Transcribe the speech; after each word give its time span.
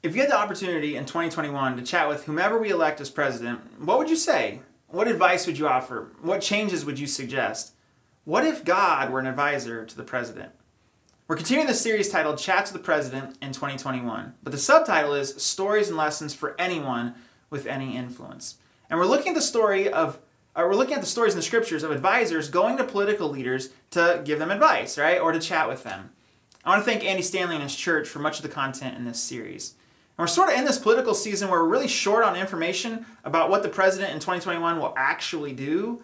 If 0.00 0.14
you 0.14 0.20
had 0.20 0.30
the 0.30 0.38
opportunity 0.38 0.94
in 0.94 1.06
2021 1.06 1.76
to 1.76 1.82
chat 1.82 2.08
with 2.08 2.24
whomever 2.24 2.56
we 2.56 2.70
elect 2.70 3.00
as 3.00 3.10
president, 3.10 3.82
what 3.82 3.98
would 3.98 4.08
you 4.08 4.14
say? 4.14 4.60
What 4.86 5.08
advice 5.08 5.44
would 5.44 5.58
you 5.58 5.66
offer? 5.66 6.12
What 6.22 6.40
changes 6.40 6.84
would 6.84 7.00
you 7.00 7.08
suggest? 7.08 7.72
What 8.24 8.46
if 8.46 8.64
God 8.64 9.10
were 9.10 9.18
an 9.18 9.26
advisor 9.26 9.84
to 9.84 9.96
the 9.96 10.04
president? 10.04 10.52
We're 11.26 11.34
continuing 11.34 11.66
the 11.66 11.74
series 11.74 12.10
titled 12.10 12.38
Chats 12.38 12.72
with 12.72 12.80
the 12.80 12.86
President 12.86 13.38
in 13.42 13.48
2021, 13.48 14.34
but 14.40 14.52
the 14.52 14.56
subtitle 14.56 15.14
is 15.14 15.34
Stories 15.42 15.88
and 15.88 15.96
Lessons 15.96 16.32
for 16.32 16.54
Anyone 16.60 17.16
with 17.50 17.66
Any 17.66 17.96
Influence. 17.96 18.58
And 18.88 19.00
we're 19.00 19.06
looking 19.06 19.30
at 19.30 19.34
the 19.34 19.42
story 19.42 19.90
of 19.92 20.20
uh, 20.54 20.62
we're 20.64 20.76
looking 20.76 20.94
at 20.94 21.00
the 21.00 21.06
stories 21.06 21.32
in 21.34 21.38
the 21.38 21.42
scriptures 21.42 21.82
of 21.82 21.90
advisors 21.90 22.48
going 22.48 22.76
to 22.76 22.84
political 22.84 23.28
leaders 23.28 23.70
to 23.90 24.22
give 24.24 24.38
them 24.38 24.52
advice, 24.52 24.96
right? 24.96 25.20
Or 25.20 25.32
to 25.32 25.40
chat 25.40 25.68
with 25.68 25.82
them. 25.82 26.10
I 26.64 26.70
want 26.70 26.84
to 26.84 26.90
thank 26.90 27.04
Andy 27.04 27.22
Stanley 27.22 27.56
and 27.56 27.64
his 27.64 27.74
church 27.74 28.08
for 28.08 28.20
much 28.20 28.36
of 28.36 28.42
the 28.44 28.48
content 28.48 28.96
in 28.96 29.04
this 29.04 29.20
series. 29.20 29.74
And 30.18 30.24
we're 30.24 30.26
sort 30.26 30.50
of 30.50 30.58
in 30.58 30.64
this 30.64 30.78
political 30.78 31.14
season 31.14 31.48
where 31.48 31.62
we're 31.62 31.68
really 31.68 31.86
short 31.86 32.24
on 32.24 32.34
information 32.34 33.06
about 33.24 33.50
what 33.50 33.62
the 33.62 33.68
president 33.68 34.12
in 34.12 34.18
2021 34.18 34.80
will 34.80 34.92
actually 34.96 35.52
do, 35.52 36.02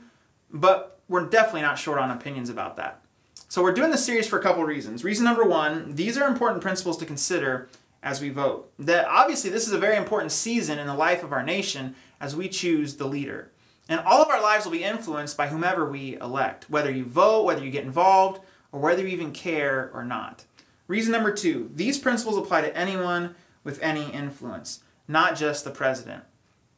but 0.53 1.01
we're 1.09 1.27
definitely 1.27 1.63
not 1.63 1.81
short 1.81 1.99
on 1.99 2.13
opinions 2.13 2.49
about 2.49 2.77
that. 2.77 3.01
So 3.49 3.61
we're 3.61 3.73
doing 3.73 3.91
this 3.91 4.07
series 4.07 4.29
for 4.29 4.39
a 4.39 4.43
couple 4.43 4.63
reasons. 4.63 5.03
Reason 5.03 5.25
number 5.25 5.43
one, 5.43 5.97
these 5.97 6.17
are 6.17 6.29
important 6.29 6.63
principles 6.63 6.97
to 6.99 7.07
consider 7.07 7.69
as 8.05 8.21
we 8.21 8.29
vote. 8.29 8.73
That 8.79 9.09
obviously 9.09 9.51
this 9.51 9.67
is 9.67 9.73
a 9.73 9.79
very 9.79 9.97
important 9.97 10.31
season 10.31 10.79
in 10.79 10.87
the 10.87 10.95
life 10.95 11.25
of 11.25 11.33
our 11.33 11.43
nation 11.43 11.97
as 12.21 12.37
we 12.37 12.49
choose 12.49 12.97
the 12.97 13.09
leader. 13.09 13.51
And 13.89 13.99
all 14.01 14.23
of 14.23 14.29
our 14.29 14.41
lives 14.41 14.65
will 14.65 14.73
be 14.73 14.85
influenced 14.85 15.37
by 15.37 15.49
whomever 15.49 15.91
we 15.91 16.17
elect, 16.21 16.71
whether 16.71 16.91
you 16.91 17.05
vote, 17.05 17.45
whether 17.45 17.65
you 17.65 17.73
get 17.73 17.85
involved, 17.85 18.41
or 18.71 18.81
whether 18.81 19.03
you 19.03 19.09
even 19.09 19.33
care 19.33 19.91
or 19.93 20.05
not. 20.05 20.45
Reason 20.87 21.11
number 21.11 21.33
two, 21.33 21.71
these 21.75 21.99
principles 21.99 22.39
apply 22.39 22.61
to 22.61 22.77
anyone 22.77 23.35
with 23.65 23.83
any 23.83 24.11
influence, 24.13 24.81
not 25.09 25.37
just 25.37 25.65
the 25.65 25.71
president. 25.71 26.23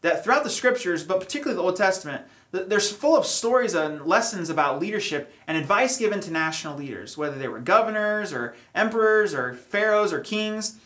That 0.02 0.22
throughout 0.22 0.44
the 0.44 0.50
scriptures, 0.50 1.04
but 1.04 1.20
particularly 1.20 1.56
the 1.56 1.62
Old 1.62 1.76
Testament, 1.76 2.22
there's 2.52 2.92
full 2.92 3.16
of 3.16 3.26
stories 3.26 3.74
and 3.74 4.06
lessons 4.06 4.48
about 4.48 4.78
leadership 4.78 5.34
and 5.46 5.58
advice 5.58 5.96
given 5.96 6.20
to 6.20 6.30
national 6.30 6.76
leaders, 6.76 7.18
whether 7.18 7.36
they 7.36 7.48
were 7.48 7.60
governors 7.60 8.32
or 8.32 8.54
emperors 8.74 9.34
or 9.34 9.52
pharaohs 9.54 10.12
or 10.12 10.20
kings. 10.20 10.78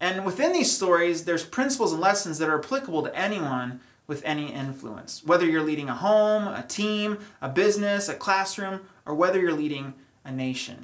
And 0.00 0.24
within 0.24 0.52
these 0.52 0.74
stories, 0.74 1.24
there's 1.24 1.44
principles 1.44 1.92
and 1.92 2.00
lessons 2.00 2.38
that 2.38 2.48
are 2.48 2.58
applicable 2.58 3.02
to 3.02 3.16
anyone 3.16 3.80
with 4.06 4.22
any 4.24 4.52
influence. 4.52 5.22
Whether 5.24 5.46
you're 5.46 5.62
leading 5.62 5.88
a 5.88 5.94
home, 5.94 6.48
a 6.48 6.62
team, 6.62 7.18
a 7.40 7.48
business, 7.48 8.08
a 8.08 8.14
classroom, 8.14 8.80
or 9.06 9.14
whether 9.14 9.40
you're 9.40 9.52
leading 9.52 9.94
a 10.24 10.32
nation. 10.32 10.80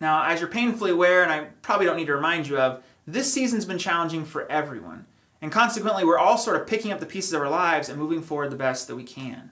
Now, 0.00 0.24
as 0.24 0.40
you're 0.40 0.48
painfully 0.48 0.90
aware, 0.90 1.22
and 1.22 1.32
I 1.32 1.44
probably 1.62 1.86
don't 1.86 1.96
need 1.96 2.06
to 2.06 2.14
remind 2.14 2.46
you 2.46 2.58
of, 2.58 2.82
this 3.06 3.32
season's 3.32 3.64
been 3.64 3.78
challenging 3.78 4.24
for 4.24 4.50
everyone. 4.50 5.06
And 5.42 5.52
consequently, 5.52 6.04
we're 6.04 6.18
all 6.18 6.38
sort 6.38 6.60
of 6.60 6.66
picking 6.66 6.90
up 6.90 7.00
the 7.00 7.06
pieces 7.06 7.32
of 7.32 7.42
our 7.42 7.50
lives 7.50 7.88
and 7.88 7.98
moving 7.98 8.22
forward 8.22 8.50
the 8.50 8.56
best 8.56 8.88
that 8.88 8.96
we 8.96 9.04
can. 9.04 9.50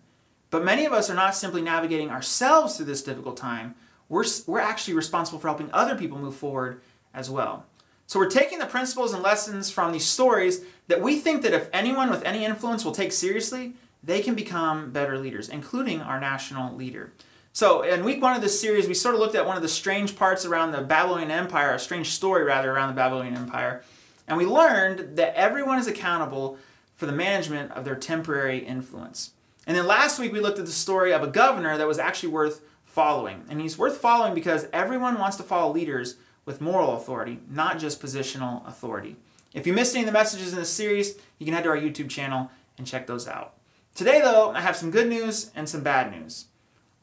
But 0.51 0.65
many 0.65 0.85
of 0.85 0.93
us 0.93 1.11
are 1.11 1.15
not 1.15 1.35
simply 1.35 1.63
navigating 1.63 2.11
ourselves 2.11 2.77
through 2.77 2.87
this 2.87 3.03
difficult 3.03 3.37
time, 3.37 3.75
we're, 4.09 4.25
we're 4.47 4.61
actually 4.61 4.95
responsible 4.95 5.39
for 5.39 5.49
helping 5.49 5.71
other 5.73 5.97
people 5.97 6.19
move 6.19 6.37
forward 6.37 6.83
as 7.15 7.31
well. 7.31 7.65
So 8.07 8.19
we're 8.19 8.29
taking 8.29 8.59
the 8.59 8.67
principles 8.67 9.15
and 9.15 9.23
lessons 9.23 9.71
from 9.71 9.93
these 9.93 10.05
stories 10.05 10.63
that 10.89 11.01
we 11.01 11.19
think 11.19 11.41
that 11.43 11.55
if 11.55 11.71
anyone 11.73 12.11
with 12.11 12.23
any 12.25 12.45
influence 12.45 12.85
will 12.85 12.93
take 12.93 13.13
seriously, 13.13 13.73
they 14.03 14.21
can 14.21 14.35
become 14.35 14.91
better 14.91 15.19
leaders, 15.19 15.49
including 15.49 16.03
our 16.03 16.21
national 16.21 16.77
leader. 16.77 17.13
So 17.55 17.83
in 17.83 18.05
week 18.05 18.23
one 18.23 18.35
of 18.35 18.41
this 18.41 18.59
series, 18.59 18.89
we 18.89 18.95
sort 18.95 19.15
of 19.15 19.21
looked 19.21 19.35
at 19.35 19.47
one 19.47 19.57
of 19.57 19.63
the 19.63 19.69
strange 19.69 20.17
parts 20.17 20.47
around 20.47 20.73
the 20.73 20.81
Babylonian 20.81 21.31
Empire, 21.31 21.75
a 21.75 21.79
strange 21.79 22.11
story 22.11 22.45
rather 22.45 22.73
around 22.73 22.89
the 22.89 22.95
Babylonian 22.95 23.37
Empire, 23.37 23.83
and 24.27 24.39
we 24.39 24.47
learned 24.47 25.17
that 25.19 25.35
everyone 25.35 25.79
is 25.79 25.87
accountable 25.87 26.57
for 26.97 27.05
the 27.05 27.13
management 27.13 27.71
of 27.73 27.85
their 27.85 27.95
temporary 27.95 28.59
influence. 28.59 29.33
And 29.67 29.77
then 29.77 29.87
last 29.87 30.19
week 30.19 30.33
we 30.33 30.41
looked 30.41 30.59
at 30.59 30.65
the 30.65 30.73
story 30.73 31.13
of 31.13 31.23
a 31.23 31.29
governor 31.29 31.77
that 31.77 31.87
was 31.87 31.99
actually 31.99 32.31
worth 32.31 32.63
following. 32.85 33.45
And 33.51 33.61
he's 33.61 33.77
worth 33.77 33.99
following 33.99 34.35
because 34.35 34.67
everyone 34.73 35.19
wants 35.19 35.37
to 35.37 35.43
follow 35.43 35.73
leaders 35.73 36.17
with 36.45 36.61
moral 36.61 36.97
authority, 36.97 37.41
not 37.51 37.79
just 37.79 38.03
positional 38.03 38.67
authority. 38.67 39.17
If 39.53 39.67
you 39.67 39.73
missed 39.73 39.95
any 39.95 40.05
of 40.05 40.07
the 40.07 40.13
messages 40.13 40.53
in 40.53 40.59
this 40.59 40.71
series, 40.71 41.17
you 41.39 41.45
can 41.45 41.55
head 41.55 41.65
to 41.65 41.71
our 41.71 41.77
YouTube 41.77 42.09
channel 42.09 42.51
and 42.79 42.87
check 42.87 43.07
those 43.07 43.29
out. 43.29 43.55
Today, 43.95 44.21
though, 44.21 44.51
I 44.53 44.61
have 44.61 44.77
some 44.77 44.91
good 44.91 45.09
news 45.09 45.51
and 45.55 45.69
some 45.69 45.83
bad 45.83 46.11
news. 46.11 46.47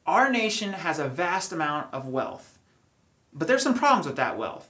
Our 0.09 0.31
nation 0.31 0.74
has 0.74 0.97
a 0.97 1.08
vast 1.08 1.52
amount 1.52 1.94
of 1.94 2.08
wealth, 2.08 2.58
but 3.31 3.47
there's 3.47 3.62
some 3.62 3.78
problems 3.78 4.08
with 4.08 4.16
that 4.16 4.40
wealth. 4.40 4.68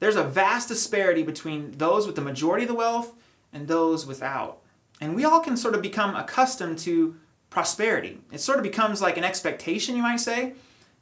There's 0.00 0.16
a 0.16 0.24
vast 0.24 0.66
disparity 0.66 1.22
between 1.22 1.78
those 1.78 2.04
with 2.04 2.16
the 2.16 2.20
majority 2.20 2.64
of 2.64 2.68
the 2.70 2.74
wealth 2.74 3.14
and 3.52 3.68
those 3.68 4.06
without. 4.06 4.58
And 5.00 5.14
we 5.14 5.24
all 5.24 5.38
can 5.38 5.56
sort 5.56 5.76
of 5.76 5.82
become 5.82 6.16
accustomed 6.16 6.80
to 6.80 7.14
prosperity. 7.48 8.18
It 8.32 8.40
sort 8.40 8.58
of 8.58 8.64
becomes 8.64 9.00
like 9.00 9.16
an 9.16 9.22
expectation, 9.22 9.94
you 9.94 10.02
might 10.02 10.18
say, 10.18 10.54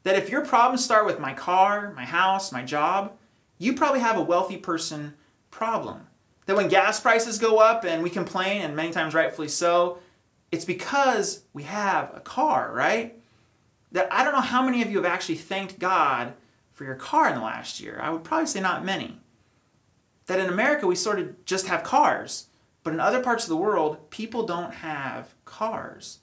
that 0.03 0.19
if 0.19 0.29
your 0.29 0.45
problems 0.45 0.85
start 0.85 1.07
with 1.07 1.19
my 1.19 1.33
car, 1.33 1.91
my 1.97 2.05
house, 2.05 2.53
my 2.53 2.63
job, 2.63 3.17
you 3.57 3.73
probably 3.73 4.01
have 4.01 4.19
a 4.19 4.23
wealthy 4.23 4.59
person 4.59 5.15
problem. 5.51 6.07
That 6.45 6.57
when 6.57 6.69
gas 6.69 7.01
prices 7.01 7.39
go 7.39 7.61
up 7.61 7.87
and 7.87 8.03
we 8.03 8.11
complain, 8.11 8.61
and 8.61 8.77
many 8.77 8.93
times 8.93 9.15
rightfully 9.15 9.49
so, 9.49 10.01
it's 10.53 10.67
because 10.67 11.45
we 11.55 11.63
have 11.63 12.13
a 12.15 12.21
car, 12.21 12.71
right? 12.71 13.23
That 13.95 14.13
I 14.13 14.25
don't 14.25 14.35
know 14.35 14.41
how 14.41 14.61
many 14.61 14.83
of 14.83 14.91
you 14.91 14.97
have 14.97 15.07
actually 15.07 15.37
thanked 15.37 15.79
God 15.79 16.35
for 16.73 16.85
your 16.85 16.97
car 16.97 17.29
in 17.29 17.37
the 17.37 17.41
last 17.41 17.81
year. 17.81 17.99
I 18.03 18.11
would 18.11 18.25
probably 18.25 18.47
say 18.47 18.61
not 18.61 18.85
many. 18.85 19.21
That 20.27 20.41
in 20.41 20.49
America 20.49 20.89
we 20.89 20.97
sort 20.97 21.21
of 21.21 21.45
just 21.45 21.69
have 21.69 21.85
cars, 21.85 22.49
but 22.83 22.93
in 22.93 22.99
other 22.99 23.23
parts 23.23 23.45
of 23.45 23.51
the 23.51 23.57
world, 23.57 24.11
people 24.11 24.45
don't 24.45 24.75
have 24.75 25.35
cars. 25.45 26.19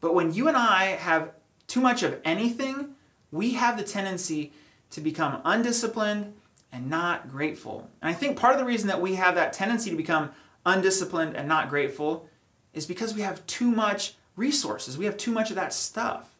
But 0.00 0.14
when 0.14 0.32
you 0.32 0.48
and 0.48 0.56
I 0.56 0.96
have 0.96 1.32
too 1.66 1.82
much 1.82 2.02
of 2.02 2.20
anything, 2.24 2.94
we 3.30 3.52
have 3.52 3.76
the 3.76 3.84
tendency 3.84 4.54
to 4.90 5.02
become 5.02 5.42
undisciplined 5.44 6.32
and 6.72 6.88
not 6.88 7.28
grateful. 7.28 7.90
And 8.00 8.08
I 8.08 8.14
think 8.14 8.38
part 8.38 8.54
of 8.54 8.60
the 8.60 8.64
reason 8.64 8.88
that 8.88 9.02
we 9.02 9.16
have 9.16 9.34
that 9.34 9.52
tendency 9.52 9.90
to 9.90 9.96
become 9.96 10.30
undisciplined 10.64 11.36
and 11.36 11.46
not 11.46 11.68
grateful 11.68 12.30
is 12.72 12.86
because 12.86 13.14
we 13.14 13.20
have 13.20 13.46
too 13.46 13.70
much 13.70 14.14
resources. 14.36 14.96
We 14.96 15.04
have 15.04 15.18
too 15.18 15.32
much 15.32 15.50
of 15.50 15.56
that 15.56 15.74
stuff. 15.74 16.37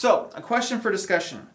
So, 0.00 0.30
a 0.34 0.40
question 0.40 0.80
for 0.80 0.90
discussion. 0.90 1.48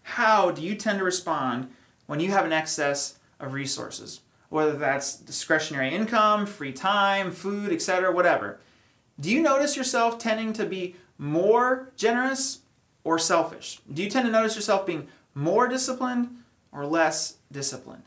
How 0.00 0.50
do 0.50 0.62
you 0.62 0.76
tend 0.76 0.98
to 0.98 1.04
respond 1.04 1.68
when 2.06 2.20
you 2.20 2.30
have 2.30 2.46
an 2.46 2.52
excess 2.54 3.18
of 3.38 3.52
resources? 3.52 4.20
Whether 4.48 4.78
that's 4.78 5.14
discretionary 5.14 5.94
income, 5.94 6.46
free 6.46 6.72
time, 6.72 7.30
food, 7.30 7.70
etc., 7.70 8.10
whatever. 8.10 8.60
Do 9.20 9.30
you 9.30 9.42
notice 9.42 9.76
yourself 9.76 10.18
tending 10.18 10.54
to 10.54 10.64
be 10.64 10.96
more 11.18 11.92
generous 11.96 12.60
or 13.04 13.18
selfish? 13.18 13.82
Do 13.92 14.02
you 14.02 14.08
tend 14.08 14.24
to 14.24 14.32
notice 14.32 14.56
yourself 14.56 14.86
being 14.86 15.08
more 15.34 15.68
disciplined 15.68 16.34
or 16.72 16.86
less 16.86 17.36
disciplined? 17.52 18.04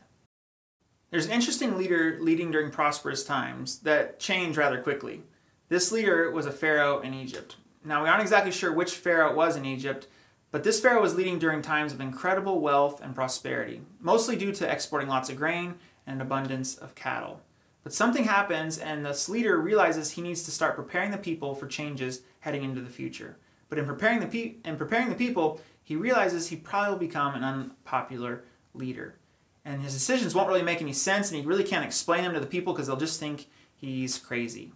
There's 1.12 1.28
an 1.28 1.32
interesting 1.32 1.78
leader 1.78 2.18
leading 2.20 2.50
during 2.50 2.72
prosperous 2.72 3.24
times 3.24 3.78
that 3.82 4.20
change 4.20 4.58
rather 4.58 4.82
quickly. 4.82 5.22
This 5.68 5.92
leader 5.92 6.32
was 6.32 6.48
a 6.48 6.52
pharaoh 6.52 7.02
in 7.02 7.14
Egypt. 7.14 7.56
Now, 7.84 8.04
we 8.04 8.10
aren't 8.10 8.22
exactly 8.22 8.52
sure 8.52 8.74
which 8.74 8.96
pharaoh 8.96 9.30
it 9.30 9.36
was 9.36 9.56
in 9.56 9.66
Egypt, 9.66 10.08
but 10.52 10.64
this 10.64 10.80
pharaoh 10.80 11.02
was 11.02 11.16
leading 11.16 11.40
during 11.40 11.62
times 11.62 11.94
of 11.94 12.02
incredible 12.02 12.60
wealth 12.60 13.02
and 13.02 13.16
prosperity, 13.16 13.82
mostly 14.00 14.36
due 14.36 14.52
to 14.54 14.70
exporting 14.70 15.08
lots 15.08 15.30
of 15.30 15.38
grain 15.38 15.76
and 16.06 16.16
an 16.16 16.22
abundance 16.22 16.76
of 16.76 16.96
cattle. 16.96 17.42
But 17.84 17.94
something 17.94 18.26
happens, 18.26 18.78
and 18.78 19.06
this 19.06 19.30
leader 19.30 19.58
realizes 19.58 20.12
he 20.12 20.22
needs 20.22 20.44
to 20.44 20.52
start 20.52 20.76
preparing 20.76 21.12
the 21.12 21.18
people 21.18 21.56
for 21.56 21.68
changes 21.68 22.22
heading 22.42 22.64
into 22.64 22.82
the 22.82 22.90
future. 22.90 23.38
But 23.70 23.78
in 23.78 23.86
preparing 23.86 24.20
the, 24.20 24.28
pe- 24.28 24.56
in 24.66 24.76
preparing 24.76 25.10
the 25.10 25.16
people, 25.16 25.62
he 25.82 25.96
realizes 25.96 26.48
he 26.48 26.56
probably 26.56 26.92
will 26.92 27.00
become 27.00 27.36
an 27.36 27.44
unpopular 27.44 28.44
leader. 28.74 29.16
And 29.64 29.82
his 29.82 29.94
decisions 29.94 30.36
won't 30.36 30.48
really 30.48 30.64
make 30.64 30.82
any 30.82 30.94
sense, 30.94 31.32
and 31.32 31.40
he 31.40 31.46
really 31.46 31.64
can't 31.64 31.86
explain 31.86 32.24
them 32.24 32.34
to 32.34 32.40
the 32.40 32.48
people 32.48 32.74
because 32.74 32.88
they'll 32.88 32.98
just 32.98 33.20
think 33.20 33.48
he's 33.76 34.18
crazy. 34.18 34.74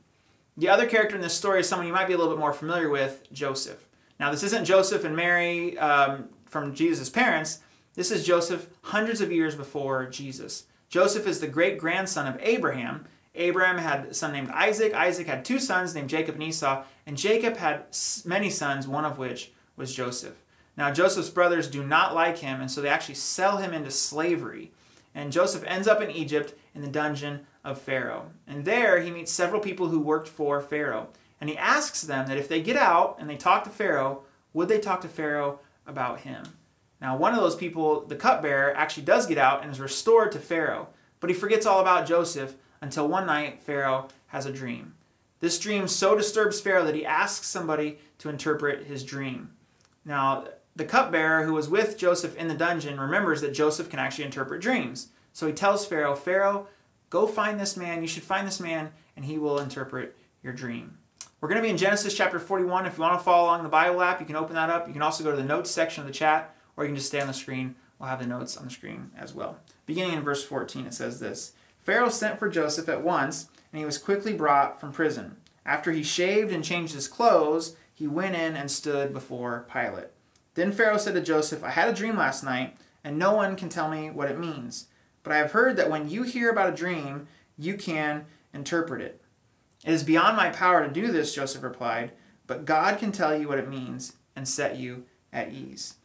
The 0.56 0.70
other 0.70 0.86
character 0.86 1.16
in 1.16 1.22
this 1.22 1.34
story 1.34 1.62
is 1.62 1.70
someone 1.70 1.88
you 1.88 1.94
might 1.94 2.08
be 2.08 2.14
a 2.14 2.18
little 2.18 2.34
bit 2.34 2.40
more 2.40 2.54
familiar 2.54 2.90
with, 2.90 3.24
Joseph. 3.32 3.88
Now, 4.20 4.30
this 4.30 4.44
isn't 4.44 4.66
Joseph 4.66 5.04
and 5.04 5.16
Mary 5.16 5.78
um, 5.80 6.30
from 6.46 6.76
Jesus' 6.76 7.10
parents. 7.10 7.60
This 7.96 8.12
is 8.12 8.26
Joseph 8.26 8.68
hundreds 8.84 9.20
of 9.22 9.32
years 9.32 9.56
before 9.56 10.08
Jesus. 10.08 10.66
Joseph 10.90 11.26
is 11.26 11.40
the 11.40 11.48
great 11.48 11.80
grandson 11.80 12.28
of 12.28 12.40
Abraham. 12.40 13.06
Abraham 13.36 13.80
had 13.80 14.06
a 14.06 14.14
son 14.14 14.32
named 14.32 14.50
Isaac. 14.50 14.94
Isaac 14.94 15.26
had 15.26 15.44
two 15.44 15.58
sons 15.58 15.96
named 15.96 16.10
Jacob 16.10 16.36
and 16.36 16.44
Esau. 16.44 16.84
And 17.08 17.18
Jacob 17.18 17.58
had 17.58 17.86
many 18.24 18.52
sons, 18.52 18.88
one 18.88 19.06
of 19.06 19.18
which 19.18 19.52
was 19.76 19.96
Joseph. 19.96 20.36
Now, 20.78 20.92
Joseph's 20.92 21.30
brothers 21.30 21.68
do 21.68 21.84
not 21.84 22.14
like 22.14 22.38
him, 22.40 22.62
and 22.62 22.70
so 22.70 22.82
they 22.82 22.90
actually 22.90 23.16
sell 23.16 23.58
him 23.58 23.74
into 23.74 23.92
slavery. 23.92 24.72
And 25.16 25.32
Joseph 25.32 25.64
ends 25.66 25.88
up 25.88 26.02
in 26.02 26.12
Egypt 26.12 26.54
in 26.76 26.82
the 26.82 26.88
dungeon 26.88 27.46
of 27.64 27.82
Pharaoh. 27.82 28.32
And 28.48 28.66
there 28.66 29.02
he 29.02 29.12
meets 29.12 29.32
several 29.32 29.62
people 29.62 29.90
who 29.90 30.00
worked 30.00 30.28
for 30.28 30.62
Pharaoh. 30.62 31.10
And 31.40 31.50
he 31.50 31.58
asks 31.58 32.02
them 32.02 32.28
that 32.28 32.38
if 32.38 32.48
they 32.48 32.62
get 32.62 32.78
out 32.78 33.18
and 33.20 33.30
they 33.30 33.36
talk 33.36 33.64
to 33.64 33.70
Pharaoh, 33.70 34.24
would 34.54 34.68
they 34.68 34.80
talk 34.80 35.02
to 35.02 35.08
Pharaoh 35.08 35.60
about 35.86 36.22
him? 36.22 36.44
Now, 37.02 37.18
one 37.18 37.34
of 37.34 37.42
those 37.42 37.56
people, 37.56 38.06
the 38.06 38.16
cupbearer, 38.16 38.74
actually 38.76 39.04
does 39.04 39.28
get 39.28 39.38
out 39.38 39.62
and 39.62 39.72
is 39.72 39.80
restored 39.80 40.32
to 40.34 40.40
Pharaoh. 40.40 40.88
but 41.20 41.30
he 41.30 41.36
forgets 41.36 41.66
all 41.66 41.80
about 41.80 42.06
Joseph 42.06 42.56
until 42.82 43.08
one 43.08 43.26
night 43.26 43.62
Pharaoh 43.62 44.10
has 44.28 44.46
a 44.46 44.52
dream. 44.52 44.94
This 45.40 45.58
dream 45.58 45.88
so 45.88 46.18
disturbs 46.18 46.60
Pharaoh 46.60 46.84
that 46.84 46.96
he 46.96 47.06
asks 47.06 47.48
somebody 47.48 48.00
to 48.18 48.28
interpret 48.28 48.88
his 48.88 49.06
dream. 49.06 49.52
Now, 50.04 50.48
the 50.76 50.84
cupbearer 50.84 51.46
who 51.46 51.54
was 51.54 51.70
with 51.70 51.98
Joseph 51.98 52.36
in 52.36 52.50
the 52.50 52.54
dungeon 52.54 53.00
remembers 53.00 53.40
that 53.40 53.54
Joseph 53.54 53.90
can 53.90 54.00
actually 54.00 54.26
interpret 54.26 54.62
dreams. 54.62 55.10
So 55.32 55.48
he 55.48 55.54
tells 55.54 55.86
Pharaoh, 55.86 56.16
Pharaoh, 56.16 56.68
go 57.14 57.28
find 57.28 57.60
this 57.60 57.78
man. 57.78 58.02
You 58.02 58.08
should 58.08 58.24
find 58.24 58.48
this 58.48 58.60
man, 58.60 58.90
and 59.16 59.24
he 59.24 59.38
will 59.38 59.60
interpret 59.60 60.18
your 60.42 60.52
dream. 60.52 60.98
We're 61.40 61.48
going 61.48 61.62
to 61.62 61.64
be 61.64 61.70
in 61.70 61.78
Genesis 61.78 62.16
chapter 62.16 62.40
41. 62.40 62.88
If 62.88 62.98
you 62.98 63.04
want 63.04 63.20
to 63.20 63.24
follow 63.24 63.44
along 63.44 63.62
the 63.62 63.70
Bible 63.70 64.02
app, 64.02 64.20
you 64.20 64.26
can 64.26 64.36
open 64.36 64.56
that 64.56 64.72
up. 64.72 64.88
You 64.88 64.94
can 64.94 65.04
also 65.04 65.24
go 65.24 65.30
to 65.30 65.38
the 65.38 65.44
notes 65.44 65.70
section 65.70 66.02
of 66.02 66.08
the 66.08 66.14
chat, 66.14 66.56
or 66.76 66.84
you 66.84 66.90
can 66.90 66.96
just 66.96 67.10
stay 67.10 67.22
on 67.22 67.28
the 67.28 67.34
screen. 67.34 67.76
We'll 68.00 68.10
have 68.10 68.20
the 68.20 68.26
notes 68.26 68.58
on 68.58 68.66
the 68.66 68.72
screen 68.72 69.12
as 69.16 69.32
well. 69.32 69.60
Beginning 69.86 70.14
in 70.14 70.24
verse 70.24 70.44
14, 70.44 70.88
it 70.88 70.94
says 70.96 71.20
this 71.20 71.54
Pharaoh 71.78 72.10
sent 72.10 72.40
for 72.40 72.50
Joseph 72.50 72.90
at 72.90 73.04
once, 73.04 73.48
and 73.72 73.78
he 73.78 73.86
was 73.86 74.00
quickly 74.00 74.34
brought 74.34 74.80
from 74.80 74.92
prison. 74.92 75.38
After 75.68 75.92
he 75.92 76.02
shaved 76.02 76.52
and 76.52 76.64
changed 76.64 76.96
his 76.96 77.08
clothes, 77.08 77.76
he 77.94 78.08
went 78.08 78.36
in 78.36 78.56
and 78.56 78.72
stood 78.72 79.14
before 79.14 79.68
Pilate. 79.72 80.08
Then 80.56 80.72
Pharaoh 80.72 80.98
said 80.98 81.14
to 81.14 81.22
Joseph, 81.22 81.64
I 81.64 81.70
had 81.70 81.90
a 81.90 81.94
dream 81.94 82.18
last 82.18 82.44
night, 82.44 82.76
and 83.04 83.20
no 83.20 83.36
one 83.36 83.56
can 83.56 83.70
tell 83.70 83.92
me 83.92 84.10
what 84.10 84.32
it 84.32 84.40
means. 84.40 84.88
But 85.24 85.34
I 85.34 85.38
have 85.38 85.54
heard 85.54 85.78
that 85.78 85.90
when 85.90 86.10
you 86.10 86.24
hear 86.24 86.50
about 86.50 86.72
a 86.72 86.76
dream, 86.76 87.28
you 87.58 87.76
can 87.76 88.26
interpret 88.54 89.02
it. 89.02 89.22
It 89.86 89.92
is 89.92 90.04
beyond 90.04 90.38
my 90.38 90.50
power 90.50 90.86
to 90.86 90.94
do 90.94 91.12
this, 91.12 91.34
Joseph 91.34 91.64
replied, 91.64 92.12
but 92.46 92.66
God 92.66 93.00
can 93.00 93.12
tell 93.12 93.36
you 93.36 93.48
what 93.48 93.60
it 93.60 93.70
means 93.70 94.14
and 94.36 94.48
set 94.48 94.78
you 94.78 95.06
at 95.32 95.52
ease. 95.52 95.96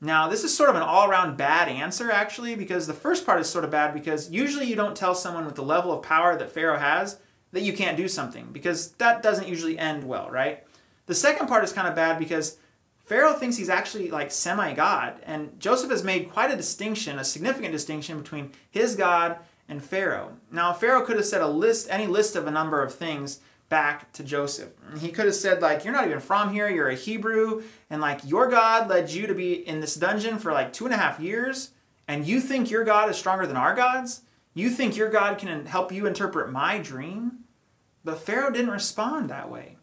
Now, 0.00 0.28
this 0.28 0.44
is 0.44 0.54
sort 0.54 0.68
of 0.68 0.76
an 0.76 0.82
all 0.82 1.08
around 1.08 1.36
bad 1.36 1.68
answer, 1.68 2.10
actually, 2.10 2.54
because 2.54 2.86
the 2.86 2.92
first 2.92 3.24
part 3.24 3.40
is 3.40 3.48
sort 3.48 3.64
of 3.64 3.70
bad 3.70 3.94
because 3.94 4.30
usually 4.30 4.66
you 4.66 4.76
don't 4.76 4.96
tell 4.96 5.14
someone 5.14 5.46
with 5.46 5.54
the 5.54 5.62
level 5.62 5.92
of 5.92 6.02
power 6.02 6.36
that 6.36 6.52
Pharaoh 6.52 6.78
has 6.78 7.18
that 7.52 7.62
you 7.62 7.72
can't 7.72 7.96
do 7.96 8.08
something, 8.08 8.48
because 8.52 8.92
that 8.92 9.22
doesn't 9.22 9.48
usually 9.48 9.78
end 9.78 10.04
well, 10.04 10.30
right? 10.30 10.64
The 11.06 11.14
second 11.14 11.46
part 11.46 11.64
is 11.64 11.72
kind 11.72 11.88
of 11.88 11.94
bad 11.94 12.18
because 12.18 12.58
Pharaoh 13.06 13.34
thinks 13.34 13.56
he's 13.56 13.68
actually 13.68 14.10
like 14.10 14.32
semi 14.32 14.74
God, 14.74 15.20
and 15.22 15.58
Joseph 15.60 15.90
has 15.90 16.02
made 16.02 16.32
quite 16.32 16.50
a 16.50 16.56
distinction, 16.56 17.20
a 17.20 17.24
significant 17.24 17.72
distinction 17.72 18.20
between 18.20 18.50
his 18.68 18.96
God 18.96 19.38
and 19.68 19.82
Pharaoh. 19.82 20.36
Now, 20.50 20.72
Pharaoh 20.72 21.04
could 21.04 21.16
have 21.16 21.24
said 21.24 21.40
a 21.40 21.46
list, 21.46 21.86
any 21.88 22.08
list 22.08 22.34
of 22.34 22.48
a 22.48 22.50
number 22.50 22.82
of 22.82 22.92
things 22.92 23.38
back 23.68 24.12
to 24.12 24.24
Joseph. 24.24 24.72
He 24.98 25.10
could 25.10 25.26
have 25.26 25.34
said, 25.36 25.62
like, 25.62 25.84
you're 25.84 25.92
not 25.92 26.06
even 26.06 26.20
from 26.20 26.52
here, 26.52 26.68
you're 26.68 26.88
a 26.88 26.96
Hebrew, 26.96 27.62
and 27.90 28.00
like 28.00 28.20
your 28.24 28.48
God 28.48 28.88
led 28.88 29.10
you 29.10 29.28
to 29.28 29.34
be 29.34 29.54
in 29.54 29.80
this 29.80 29.94
dungeon 29.94 30.38
for 30.38 30.52
like 30.52 30.72
two 30.72 30.84
and 30.84 30.94
a 30.94 30.98
half 30.98 31.20
years, 31.20 31.70
and 32.08 32.26
you 32.26 32.40
think 32.40 32.70
your 32.70 32.84
God 32.84 33.08
is 33.08 33.16
stronger 33.16 33.46
than 33.46 33.56
our 33.56 33.74
gods? 33.74 34.22
You 34.52 34.68
think 34.70 34.96
your 34.96 35.10
God 35.10 35.38
can 35.38 35.66
help 35.66 35.92
you 35.92 36.06
interpret 36.06 36.50
my 36.50 36.78
dream? 36.78 37.44
But 38.04 38.18
Pharaoh 38.18 38.50
didn't 38.50 38.70
respond 38.70 39.30
that 39.30 39.50
way. 39.50 39.76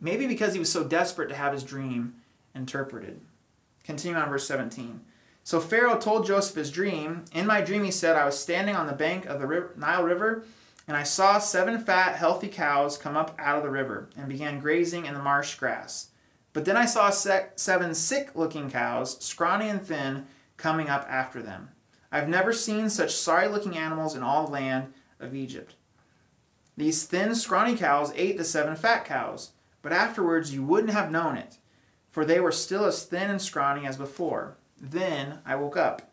Maybe 0.00 0.26
because 0.26 0.54
he 0.54 0.58
was 0.58 0.72
so 0.72 0.84
desperate 0.84 1.28
to 1.28 1.34
have 1.34 1.52
his 1.52 1.62
dream 1.62 2.14
interpreted. 2.54 3.20
Continue 3.84 4.18
on 4.18 4.28
verse 4.28 4.46
17. 4.46 5.00
So 5.42 5.58
Pharaoh 5.58 5.98
told 5.98 6.26
Joseph 6.26 6.56
his 6.56 6.70
dream. 6.70 7.24
In 7.32 7.46
my 7.46 7.60
dream, 7.60 7.84
he 7.84 7.90
said, 7.90 8.16
I 8.16 8.24
was 8.24 8.38
standing 8.38 8.76
on 8.76 8.86
the 8.86 8.92
bank 8.92 9.26
of 9.26 9.40
the 9.40 9.70
Nile 9.76 10.04
River, 10.04 10.44
and 10.86 10.96
I 10.96 11.02
saw 11.02 11.38
seven 11.38 11.82
fat, 11.82 12.16
healthy 12.16 12.48
cows 12.48 12.98
come 12.98 13.16
up 13.16 13.34
out 13.38 13.56
of 13.56 13.62
the 13.62 13.70
river 13.70 14.10
and 14.16 14.28
began 14.28 14.60
grazing 14.60 15.06
in 15.06 15.14
the 15.14 15.22
marsh 15.22 15.54
grass. 15.54 16.08
But 16.52 16.64
then 16.64 16.76
I 16.76 16.84
saw 16.84 17.10
seven 17.10 17.94
sick 17.94 18.32
looking 18.34 18.70
cows, 18.70 19.22
scrawny 19.24 19.68
and 19.68 19.82
thin, 19.82 20.26
coming 20.56 20.88
up 20.88 21.06
after 21.08 21.42
them. 21.42 21.70
I've 22.12 22.28
never 22.28 22.52
seen 22.52 22.90
such 22.90 23.14
sorry 23.14 23.46
looking 23.48 23.76
animals 23.76 24.16
in 24.16 24.22
all 24.22 24.46
the 24.46 24.52
land 24.52 24.92
of 25.20 25.34
Egypt. 25.34 25.74
These 26.76 27.04
thin, 27.04 27.34
scrawny 27.34 27.76
cows 27.76 28.12
ate 28.16 28.36
the 28.36 28.44
seven 28.44 28.74
fat 28.74 29.04
cows, 29.04 29.52
but 29.80 29.92
afterwards 29.92 30.52
you 30.52 30.64
wouldn't 30.64 30.92
have 30.92 31.10
known 31.10 31.36
it 31.36 31.58
for 32.10 32.24
they 32.24 32.40
were 32.40 32.52
still 32.52 32.84
as 32.84 33.04
thin 33.04 33.30
and 33.30 33.40
scrawny 33.40 33.86
as 33.86 33.96
before. 33.96 34.56
Then 34.80 35.38
I 35.46 35.54
woke 35.56 35.76
up. 35.76 36.10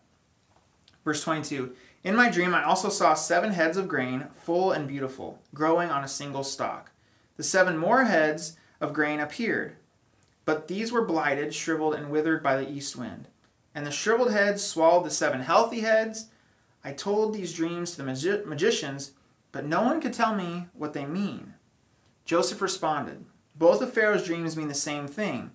Verse 1.03 1.23
22 1.23 1.73
In 2.03 2.15
my 2.15 2.29
dream, 2.29 2.53
I 2.53 2.63
also 2.63 2.89
saw 2.89 3.13
seven 3.13 3.51
heads 3.51 3.77
of 3.77 3.87
grain, 3.87 4.27
full 4.31 4.71
and 4.71 4.87
beautiful, 4.87 5.41
growing 5.53 5.89
on 5.89 6.03
a 6.03 6.07
single 6.07 6.43
stalk. 6.43 6.91
The 7.35 7.43
seven 7.43 7.77
more 7.77 8.05
heads 8.05 8.57
of 8.79 8.93
grain 8.93 9.19
appeared, 9.19 9.75
but 10.45 10.67
these 10.67 10.91
were 10.91 11.05
blighted, 11.05 11.53
shriveled, 11.53 11.95
and 11.95 12.09
withered 12.09 12.43
by 12.43 12.57
the 12.57 12.69
east 12.69 12.95
wind. 12.95 13.27
And 13.73 13.85
the 13.85 13.91
shriveled 13.91 14.31
heads 14.31 14.63
swallowed 14.63 15.05
the 15.05 15.11
seven 15.11 15.41
healthy 15.41 15.81
heads. 15.81 16.27
I 16.83 16.93
told 16.93 17.33
these 17.33 17.53
dreams 17.53 17.91
to 17.91 17.97
the 17.97 18.03
magi- 18.03 18.43
magicians, 18.45 19.11
but 19.51 19.65
no 19.65 19.83
one 19.83 20.01
could 20.01 20.13
tell 20.13 20.33
me 20.33 20.67
what 20.73 20.93
they 20.93 21.05
mean. 21.05 21.53
Joseph 22.25 22.61
responded, 22.61 23.25
Both 23.55 23.81
of 23.81 23.93
Pharaoh's 23.93 24.25
dreams 24.25 24.57
mean 24.57 24.67
the 24.67 24.73
same 24.73 25.07
thing. 25.07 25.51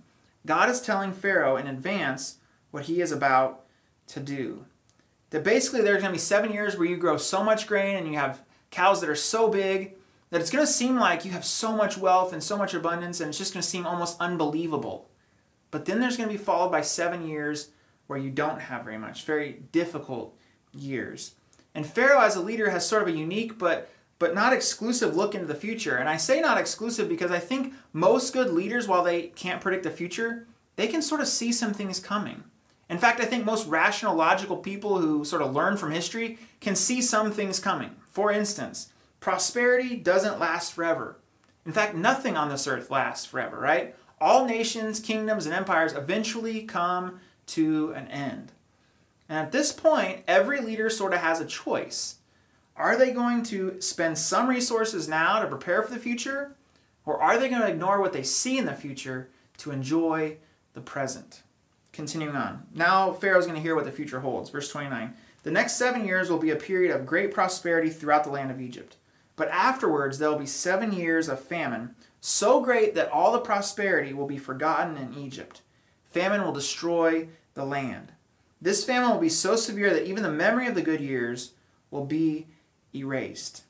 God 0.47 0.69
is 0.69 0.81
telling 0.81 1.13
Pharaoh 1.13 1.57
in 1.57 1.67
advance 1.67 2.39
what 2.71 2.85
he 2.85 3.01
is 3.01 3.13
about 3.13 3.65
to 4.09 4.21
do. 4.21 4.67
That 5.31 5.45
basically 5.45 5.83
there's 5.83 6.03
going 6.03 6.13
to 6.13 6.13
be 6.13 6.19
seven 6.19 6.53
years 6.53 6.77
where 6.77 6.89
you 6.89 6.97
grow 6.97 7.17
so 7.17 7.43
much 7.43 7.67
grain 7.67 7.97
and 7.97 8.07
you 8.07 8.15
have 8.15 8.43
cows 8.71 9.01
that 9.01 9.11
are 9.11 9.15
so 9.15 9.49
big 9.49 9.95
that 10.31 10.41
it's 10.41 10.51
going 10.51 10.65
to 10.65 10.71
seem 10.71 10.97
like 10.97 11.25
you 11.25 11.31
have 11.31 11.45
so 11.45 11.77
much 11.77 11.97
wealth 11.97 12.33
and 12.33 12.43
so 12.43 12.57
much 12.57 12.75
abundance 12.75 13.21
and 13.21 13.29
it's 13.29 13.39
just 13.39 13.53
going 13.53 13.63
to 13.63 13.69
seem 13.69 13.87
almost 13.87 14.21
unbelievable. 14.21 15.09
But 15.71 15.85
then 15.85 16.01
there's 16.01 16.17
going 16.17 16.29
to 16.29 16.37
be 16.37 16.43
followed 16.43 16.71
by 16.71 16.83
seven 16.83 17.27
years 17.27 17.71
where 18.07 18.19
you 18.19 18.31
don't 18.31 18.61
have 18.61 18.85
very 18.85 18.99
much, 18.99 19.25
very 19.25 19.63
difficult 19.73 20.37
years. 20.77 21.35
And 21.75 21.87
Pharaoh, 21.87 22.21
as 22.21 22.37
a 22.37 22.43
leader, 22.43 22.71
has 22.71 22.87
sort 22.87 23.03
of 23.03 23.09
a 23.09 23.17
unique 23.17 23.59
but 23.59 23.91
but 24.23 24.37
not 24.37 24.53
exclusive 24.53 25.17
look 25.17 25.35
into 25.35 25.49
the 25.49 25.55
future. 25.57 25.97
And 25.97 26.09
I 26.09 26.17
say 26.17 26.41
not 26.41 26.57
exclusive 26.57 27.09
because 27.09 27.33
I 27.33 27.41
think 27.41 27.75
most 27.93 28.33
good 28.33 28.53
leaders, 28.53 28.87
while 28.87 29.03
they 29.03 29.23
can't 29.23 29.61
predict 29.61 29.83
the 29.83 29.91
future, 29.91 30.47
they 30.77 30.87
can 30.87 31.03
sort 31.03 31.21
of 31.21 31.27
see 31.27 31.51
some 31.51 31.75
things 31.75 31.99
coming. 31.99 32.45
In 32.89 32.99
fact, 32.99 33.19
I 33.19 33.25
think 33.25 33.45
most 33.45 33.67
rational, 33.67 34.15
logical 34.15 34.59
people 34.59 34.99
who 34.99 35.25
sort 35.25 35.43
of 35.43 35.53
learn 35.53 35.77
from 35.77 35.91
history 35.91 36.39
can 36.61 36.77
see 36.77 37.03
some 37.03 37.33
things 37.33 37.59
coming. 37.59 37.97
For 38.11 38.31
instance, 38.31 38.93
prosperity 39.19 39.97
doesn't 39.97 40.39
last 40.39 40.73
forever. 40.73 41.19
In 41.67 41.73
fact, 41.73 41.97
nothing 41.97 42.37
on 42.37 42.49
this 42.49 42.69
earth 42.69 42.93
lasts 42.93 43.27
forever, 43.27 43.59
right? 43.59 43.97
All 44.21 44.45
nations, 44.45 45.01
kingdoms, 45.01 45.47
and 45.47 45.55
empires 45.55 45.95
eventually 45.95 46.63
come 46.63 47.19
to 47.47 47.91
an 47.97 48.07
end. 48.07 48.53
And 49.29 49.41
at 49.41 49.51
this 49.51 49.73
point, 49.73 50.23
every 50.29 50.61
leader 50.61 50.91
sort 50.91 51.13
of 51.13 51.19
has 51.19 51.41
a 51.41 51.45
choice. 51.45 52.19
Are 52.77 52.97
they 52.97 53.13
going 53.13 53.43
to 53.45 53.81
spend 53.81 54.19
some 54.19 54.49
resources 54.49 55.09
now 55.09 55.41
to 55.41 55.47
prepare 55.47 55.83
for 55.83 55.93
the 55.93 56.01
future? 56.01 56.57
Or 57.05 57.21
are 57.21 57.39
they 57.39 57.49
going 57.49 57.63
to 57.63 57.69
ignore 57.69 58.01
what 58.01 58.13
they 58.13 58.23
see 58.23 58.59
in 58.59 58.67
the 58.67 58.75
future 58.75 59.29
to 59.59 59.71
enjoy 59.71 60.39
the 60.75 60.81
present? 60.81 61.43
Continuing 61.93 62.37
on. 62.37 62.67
Now 62.75 63.13
Pharaoh's 63.13 63.47
going 63.47 63.57
to 63.57 63.63
hear 63.63 63.75
what 63.75 63.85
the 63.85 63.93
future 63.93 64.21
holds. 64.21 64.51
Verse 64.51 64.71
29. 64.71 65.15
The 65.43 65.51
next 65.51 65.77
seven 65.77 66.07
years 66.07 66.31
will 66.31 66.39
be 66.39 66.51
a 66.51 66.57
period 66.57 66.95
of 66.95 67.05
great 67.05 67.35
prosperity 67.35 67.91
throughout 67.91 68.25
the 68.25 68.31
land 68.31 68.51
of 68.51 68.61
Egypt. 68.61 68.97
But 69.37 69.49
afterwards 69.49 70.19
there 70.19 70.31
will 70.31 70.39
be 70.39 70.47
seven 70.47 70.93
years 70.93 71.29
of 71.29 71.41
famine, 71.41 71.95
so 72.21 72.61
great 72.61 72.95
that 72.95 73.11
all 73.11 73.33
the 73.33 73.41
prosperity 73.41 74.15
will 74.15 74.27
be 74.27 74.39
forgotten 74.39 74.97
in 74.97 75.15
Egypt. 75.15 75.63
Famine 76.05 76.45
will 76.45 76.53
destroy 76.53 77.29
the 77.55 77.65
land. 77.65 78.13
This 78.61 78.85
famine 78.85 79.11
will 79.11 79.19
be 79.19 79.29
so 79.29 79.57
severe 79.57 79.93
that 79.93 80.07
even 80.07 80.23
the 80.23 80.31
memory 80.31 80.69
of 80.69 80.77
the 80.77 80.83
good 80.83 81.01
years 81.01 81.53
will 81.91 82.05
be 82.05 82.47
erased. 82.95 83.65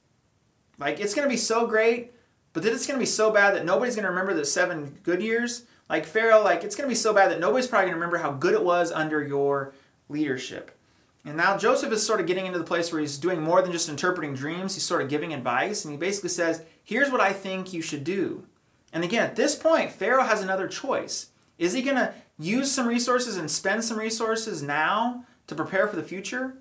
Like 0.78 1.00
it's 1.00 1.14
going 1.14 1.26
to 1.26 1.32
be 1.32 1.38
so 1.38 1.66
great, 1.66 2.12
but 2.52 2.62
then 2.62 2.72
it's 2.72 2.86
going 2.86 2.98
to 2.98 3.02
be 3.02 3.06
so 3.06 3.30
bad 3.30 3.54
that 3.54 3.64
nobody's 3.64 3.94
going 3.94 4.04
to 4.04 4.10
remember 4.10 4.34
the 4.34 4.44
seven 4.44 4.98
good 5.02 5.22
years. 5.22 5.64
Like 5.88 6.06
Pharaoh, 6.06 6.42
like 6.42 6.64
it's 6.64 6.74
going 6.74 6.88
to 6.88 6.92
be 6.92 6.98
so 6.98 7.12
bad 7.14 7.30
that 7.30 7.40
nobody's 7.40 7.66
probably 7.66 7.90
going 7.90 7.94
to 7.94 8.00
remember 8.00 8.18
how 8.18 8.32
good 8.32 8.54
it 8.54 8.64
was 8.64 8.90
under 8.92 9.22
your 9.22 9.74
leadership. 10.08 10.76
And 11.24 11.36
now 11.36 11.56
Joseph 11.56 11.92
is 11.92 12.04
sort 12.04 12.20
of 12.20 12.26
getting 12.26 12.46
into 12.46 12.58
the 12.58 12.64
place 12.64 12.90
where 12.90 13.00
he's 13.00 13.18
doing 13.18 13.42
more 13.42 13.62
than 13.62 13.70
just 13.70 13.88
interpreting 13.88 14.34
dreams. 14.34 14.74
He's 14.74 14.82
sort 14.82 15.02
of 15.02 15.08
giving 15.08 15.32
advice, 15.32 15.84
and 15.84 15.92
he 15.92 15.98
basically 15.98 16.30
says, 16.30 16.62
"Here's 16.82 17.10
what 17.10 17.20
I 17.20 17.32
think 17.32 17.72
you 17.72 17.80
should 17.80 18.02
do." 18.02 18.46
And 18.92 19.04
again, 19.04 19.22
at 19.22 19.36
this 19.36 19.54
point, 19.54 19.92
Pharaoh 19.92 20.24
has 20.24 20.42
another 20.42 20.66
choice. 20.66 21.28
Is 21.58 21.74
he 21.74 21.82
going 21.82 21.96
to 21.96 22.12
use 22.38 22.72
some 22.72 22.88
resources 22.88 23.36
and 23.36 23.50
spend 23.50 23.84
some 23.84 23.98
resources 23.98 24.62
now 24.62 25.24
to 25.46 25.54
prepare 25.54 25.86
for 25.86 25.96
the 25.96 26.02
future? 26.02 26.56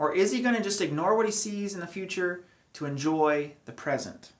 Or 0.00 0.14
is 0.14 0.32
he 0.32 0.40
going 0.40 0.54
to 0.54 0.62
just 0.62 0.80
ignore 0.80 1.14
what 1.14 1.26
he 1.26 1.32
sees 1.32 1.74
in 1.74 1.80
the 1.80 1.86
future 1.86 2.42
to 2.72 2.86
enjoy 2.86 3.52
the 3.66 3.72
present? 3.72 4.30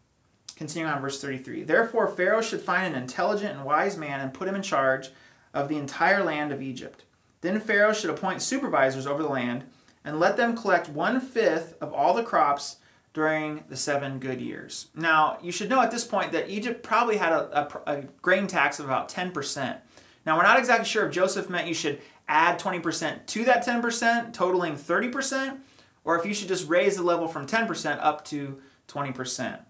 Continuing 0.57 0.91
on 0.91 1.03
verse 1.03 1.21
33. 1.21 1.65
Therefore, 1.65 2.09
Pharaoh 2.09 2.41
should 2.41 2.63
find 2.63 2.87
an 2.95 3.01
intelligent 3.01 3.55
and 3.55 3.67
wise 3.67 3.99
man 3.99 4.21
and 4.21 4.33
put 4.33 4.49
him 4.49 4.55
in 4.55 4.63
charge 4.63 5.11
of 5.53 5.69
the 5.69 5.77
entire 5.77 6.25
land 6.25 6.51
of 6.51 6.63
Egypt. 6.63 7.05
Then 7.43 7.61
Pharaoh 7.61 7.93
should 7.93 8.09
appoint 8.09 8.41
supervisors 8.41 9.07
over 9.07 9.23
the 9.23 9.29
land 9.29 9.65
and 10.03 10.19
let 10.19 10.39
them 10.39 10.57
collect 10.57 10.89
one 10.89 11.21
fifth 11.21 11.75
of 11.83 11.93
all 11.93 12.15
the 12.15 12.23
crops 12.23 12.77
during 13.13 13.65
the 13.69 13.77
seven 13.77 14.19
good 14.19 14.41
years. 14.41 14.87
Now, 14.95 15.37
you 15.43 15.53
should 15.53 15.69
know 15.69 15.83
at 15.83 15.91
this 15.91 16.05
point 16.05 16.33
that 16.33 16.49
Egypt 16.49 16.83
probably 16.83 17.19
had 17.19 17.33
a, 17.35 17.83
a, 17.87 17.97
a 17.99 18.03
grain 18.23 18.47
tax 18.47 18.79
of 18.79 18.87
about 18.87 19.11
10%. 19.11 19.77
Now, 20.25 20.39
we're 20.39 20.43
not 20.43 20.59
exactly 20.59 20.87
sure 20.87 21.07
if 21.07 21.13
Joseph 21.13 21.51
meant 21.51 21.69
you 21.69 21.75
should 21.75 22.01
add 22.31 22.61
20% 22.61 23.27
to 23.27 23.45
that 23.45 23.67
10%, 23.67 24.33
totaling 24.33 24.77
30%, 24.77 25.59
or 26.05 26.19
if 26.19 26.25
you 26.25 26.33
should 26.33 26.49
just 26.49 26.69
raise 26.69 26.97
the 26.97 27.03
level 27.03 27.29
from 27.29 27.47
10% 27.47 27.99
up 28.01 28.25
to 28.27 28.61
20%. 28.89 29.61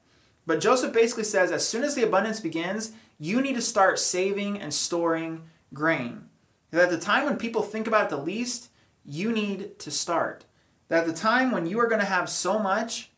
But 0.46 0.60
Joseph 0.60 0.92
basically 0.92 1.24
says 1.24 1.50
as 1.50 1.66
soon 1.66 1.84
as 1.84 1.94
the 1.94 2.04
abundance 2.04 2.40
begins, 2.40 2.92
you 3.18 3.40
need 3.40 3.54
to 3.54 3.62
start 3.62 3.98
saving 3.98 4.60
and 4.60 4.72
storing 4.72 5.42
grain. 5.72 6.26
That 6.70 6.84
at 6.84 6.90
the 6.90 6.98
time 6.98 7.24
when 7.24 7.36
people 7.36 7.62
think 7.62 7.86
about 7.86 8.04
it 8.04 8.10
the 8.10 8.16
least, 8.16 8.68
you 9.04 9.32
need 9.32 9.78
to 9.80 9.90
start. 9.90 10.44
That 10.88 11.00
at 11.00 11.06
the 11.06 11.20
time 11.20 11.50
when 11.50 11.66
you 11.66 11.80
are 11.80 11.88
going 11.88 12.00
to 12.00 12.06
have 12.06 12.28
so 12.28 12.58
much, 12.58 13.10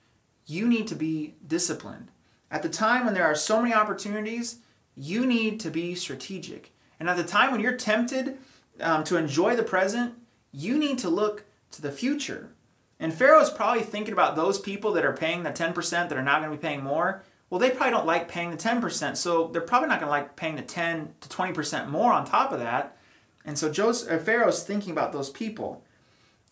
you 0.47 0.69
need 0.69 0.87
to 0.89 0.95
be 0.95 1.35
disciplined. 1.47 2.11
At 2.51 2.63
the 2.63 2.69
time 2.69 3.05
when 3.05 3.15
there 3.15 3.25
are 3.25 3.35
so 3.35 3.61
many 3.61 3.75
opportunities, 3.75 4.59
you 4.95 5.27
need 5.27 5.59
to 5.61 5.71
be 5.71 5.95
strategic. 5.95 6.73
And 7.01 7.09
at 7.09 7.17
the 7.17 7.25
time 7.25 7.51
when 7.51 7.61
you're 7.61 7.77
tempted 7.77 8.39
um, 8.81 9.05
to 9.05 9.17
enjoy 9.17 9.57
the 9.57 9.63
present, 9.63 10.15
you 10.51 10.79
need 10.79 10.99
to 10.99 11.09
look 11.09 11.45
to 11.73 11.83
the 11.83 11.93
future. 11.93 12.51
And 12.99 13.13
Pharaoh's 13.13 13.51
probably 13.51 13.83
thinking 13.83 14.13
about 14.13 14.37
those 14.37 14.59
people 14.59 14.93
that 14.93 15.05
are 15.05 15.13
paying 15.13 15.43
the 15.43 15.51
10% 15.51 15.91
that 15.91 16.13
are 16.13 16.23
not 16.23 16.41
going 16.41 16.51
to 16.53 16.57
be 16.57 16.63
paying 16.63 16.85
more. 16.85 17.25
Well, 17.51 17.59
they 17.59 17.71
probably 17.71 17.91
don't 17.91 18.07
like 18.07 18.29
paying 18.29 18.51
the 18.51 18.57
10%, 18.57 19.17
so 19.17 19.49
they're 19.49 19.61
probably 19.61 19.89
not 19.89 20.01
going 20.01 20.09
to 20.09 20.11
like 20.11 20.37
paying 20.37 20.57
the 20.57 20.63
10 20.63 21.15
to 21.21 21.29
20% 21.29 21.89
more 21.89 22.13
on 22.13 22.25
top 22.25 22.53
of 22.53 22.61
that. 22.61 22.97
And 23.45 23.59
so 23.59 23.71
Joseph, 23.71 24.25
Pharaoh's 24.25 24.63
thinking 24.63 24.93
about 24.93 25.13
those 25.13 25.31
people. 25.31 25.85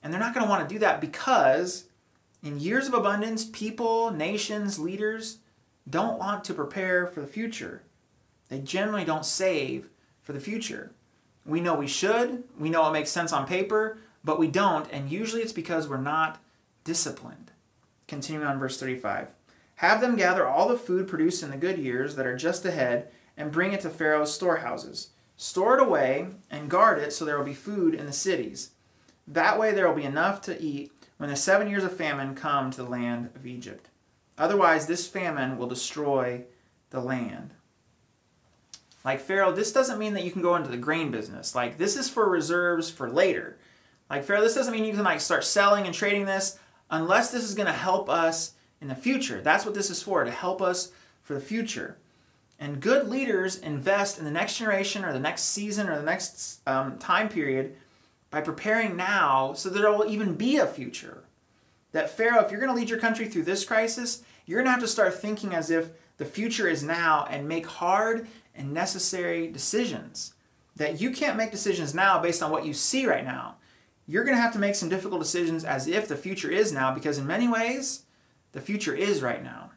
And 0.03 0.13
they're 0.13 0.21
not 0.21 0.35
going 0.35 0.45
to 0.45 0.51
want 0.51 0.69
to 0.69 0.75
do 0.75 0.79
that 0.81 1.01
because 1.01 1.85
in 2.43 2.59
years 2.59 2.89
of 2.89 2.95
abundance, 2.95 3.45
people, 3.45 4.11
nations, 4.11 4.79
leaders 4.79 5.39
don't 5.89 6.19
want 6.19 6.45
to 6.45 6.55
prepare 6.55 7.07
for 7.07 7.21
the 7.21 7.27
future. 7.27 7.83
They 8.49 8.59
generally 8.59 9.05
don't 9.05 9.25
save 9.25 9.89
for 10.23 10.33
the 10.33 10.41
future. 10.41 10.93
We 11.51 11.61
know 11.61 11.75
we 11.75 11.89
should, 11.89 12.45
we 12.57 12.71
know 12.71 12.89
it 12.89 12.93
makes 12.93 13.11
sense 13.11 13.33
on 13.33 13.45
paper, 13.45 13.99
but 14.23 14.39
we 14.39 14.47
don't, 14.47 14.89
and 14.93 15.11
usually 15.11 15.43
it's 15.43 15.53
because 15.53 15.89
we're 15.89 15.97
not 15.97 16.41
disciplined. 16.85 17.51
Continuing 18.07 18.47
on 18.47 18.61
verse 18.61 18.79
35. 18.79 19.31
Have 19.77 20.01
them 20.01 20.15
gather 20.15 20.47
all 20.47 20.69
the 20.69 20.79
food 20.79 21.09
produced 21.09 21.43
in 21.43 21.51
the 21.51 21.57
good 21.57 21.77
years 21.77 22.15
that 22.15 22.27
are 22.27 22.37
just 22.37 22.65
ahead 22.65 23.11
and 23.37 23.51
bring 23.51 23.73
it 23.73 23.81
to 23.81 23.91
Pharaoh's 23.91 24.33
storehouses. 24.33 25.09
Store 25.37 25.77
it 25.77 25.83
away 25.83 26.29
and 26.51 26.71
guard 26.71 27.01
it 27.01 27.13
so 27.13 27.25
there 27.25 27.37
will 27.37 27.45
be 27.45 27.55
food 27.55 27.95
in 27.95 28.07
the 28.07 28.13
cities. 28.13 28.71
That 29.27 29.59
way 29.59 29.73
there 29.73 29.89
will 29.89 29.97
be 29.97 30.05
enough 30.05 30.41
to 30.43 30.63
eat 30.63 30.93
when 31.17 31.31
the 31.31 31.37
seven 31.37 31.69
years 31.69 31.83
of 31.83 31.97
famine 31.97 32.37
come 32.37 32.71
to 32.71 32.83
the 32.85 32.89
land 32.89 33.31
of 33.35 33.45
Egypt. 33.45 33.89
Otherwise, 34.39 34.87
this 34.87 35.09
famine 35.09 35.59
will 35.59 35.67
destroy 35.67 36.45
the 36.91 37.01
land. 37.01 37.55
Like 39.05 39.21
Pharaoh, 39.21 39.53
this 39.53 39.73
doesn't 39.73 39.99
mean 39.99 40.15
that 40.15 40.25
you 40.25 40.31
can 40.31 40.43
go 40.43 40.57
into 40.57 40.71
the 40.71 40.77
grain 40.77 41.11
business. 41.11 41.55
Like 41.55 41.79
this 41.79 41.97
is 41.97 42.09
for 42.09 42.29
reserves 42.29 42.91
for 42.91 43.11
later. 43.11 43.59
Like 44.09 44.25
Pharaoh, 44.25 44.43
this 44.43 44.55
doesn't 44.55 44.73
mean 44.73 44.85
you 44.85 44.93
can 44.93 45.05
like 45.05 45.21
start 45.21 45.45
selling 45.45 45.87
and 45.87 45.95
trading 45.95 46.27
this 46.27 46.59
unless 46.91 47.31
this 47.31 47.45
is 47.45 47.55
going 47.55 47.67
to 47.67 47.73
help 47.73 48.11
us 48.11 48.55
in 48.81 48.89
the 48.89 48.95
future. 48.95 49.41
That's 49.41 49.65
what 49.65 49.75
this 49.75 49.91
is 49.91 50.03
for, 50.03 50.25
to 50.25 50.31
help 50.31 50.61
us 50.61 50.93
for 51.23 51.35
the 51.35 51.41
future. 51.41 51.97
And 52.59 52.81
good 52.81 53.09
leaders 53.09 53.57
invest 53.57 54.19
in 54.19 54.25
the 54.25 54.31
next 54.31 54.59
generation 54.59 55.05
or 55.05 55.13
the 55.13 55.21
next 55.21 55.45
season 55.45 55.89
or 55.89 55.97
the 55.97 56.05
next 56.05 56.61
um, 56.67 56.99
time 56.99 57.29
period 57.29 57.77
by 58.31 58.41
preparing 58.41 58.97
now 58.97 59.55
so 59.55 59.71
that 59.71 59.81
there 59.81 59.93
will 59.93 60.11
even 60.11 60.35
be 60.35 60.57
a 60.57 60.67
future. 60.67 61.25
That 61.93 62.11
Pharaoh, 62.11 62.45
if 62.45 62.51
you're 62.51 62.61
going 62.61 62.73
to 62.73 62.79
lead 62.79 62.91
your 62.91 62.99
country 62.99 63.29
through 63.29 63.45
this 63.45 63.65
crisis, 63.65 64.23
you're 64.45 64.59
going 64.59 64.67
to 64.67 64.73
have 64.73 64.81
to 64.81 64.89
start 64.89 65.15
thinking 65.15 65.55
as 65.55 65.71
if 65.71 65.91
the 66.19 66.25
future 66.25 66.69
is 66.69 66.83
now 66.83 67.27
and 67.31 67.49
make 67.49 67.67
hard 67.67 68.27
and 68.61 68.73
necessary 68.73 69.49
decisions. 69.49 70.35
That 70.77 71.01
you 71.01 71.11
can't 71.11 71.37
make 71.37 71.51
decisions 71.51 71.95
now 71.95 72.21
based 72.21 72.43
on 72.43 72.51
what 72.51 72.65
you 72.65 72.73
see 72.73 73.07
right 73.07 73.25
now. 73.25 73.57
You're 74.07 74.25
going 74.25 74.37
to 74.37 74.43
have 74.43 74.53
to 74.53 74.59
make 74.59 74.75
some 74.75 74.89
difficult 74.89 75.21
decisions 75.21 75.65
as 75.65 75.87
if 75.87 76.07
the 76.07 76.17
future 76.17 76.51
is 76.51 76.73
now, 76.73 76.93
because 76.93 77.19
in 77.19 77.27
many 77.27 77.49
ways, 77.49 78.05
the 78.53 78.61
future 78.61 78.95
is 78.95 79.23
right 79.23 79.43
now. 79.43 79.71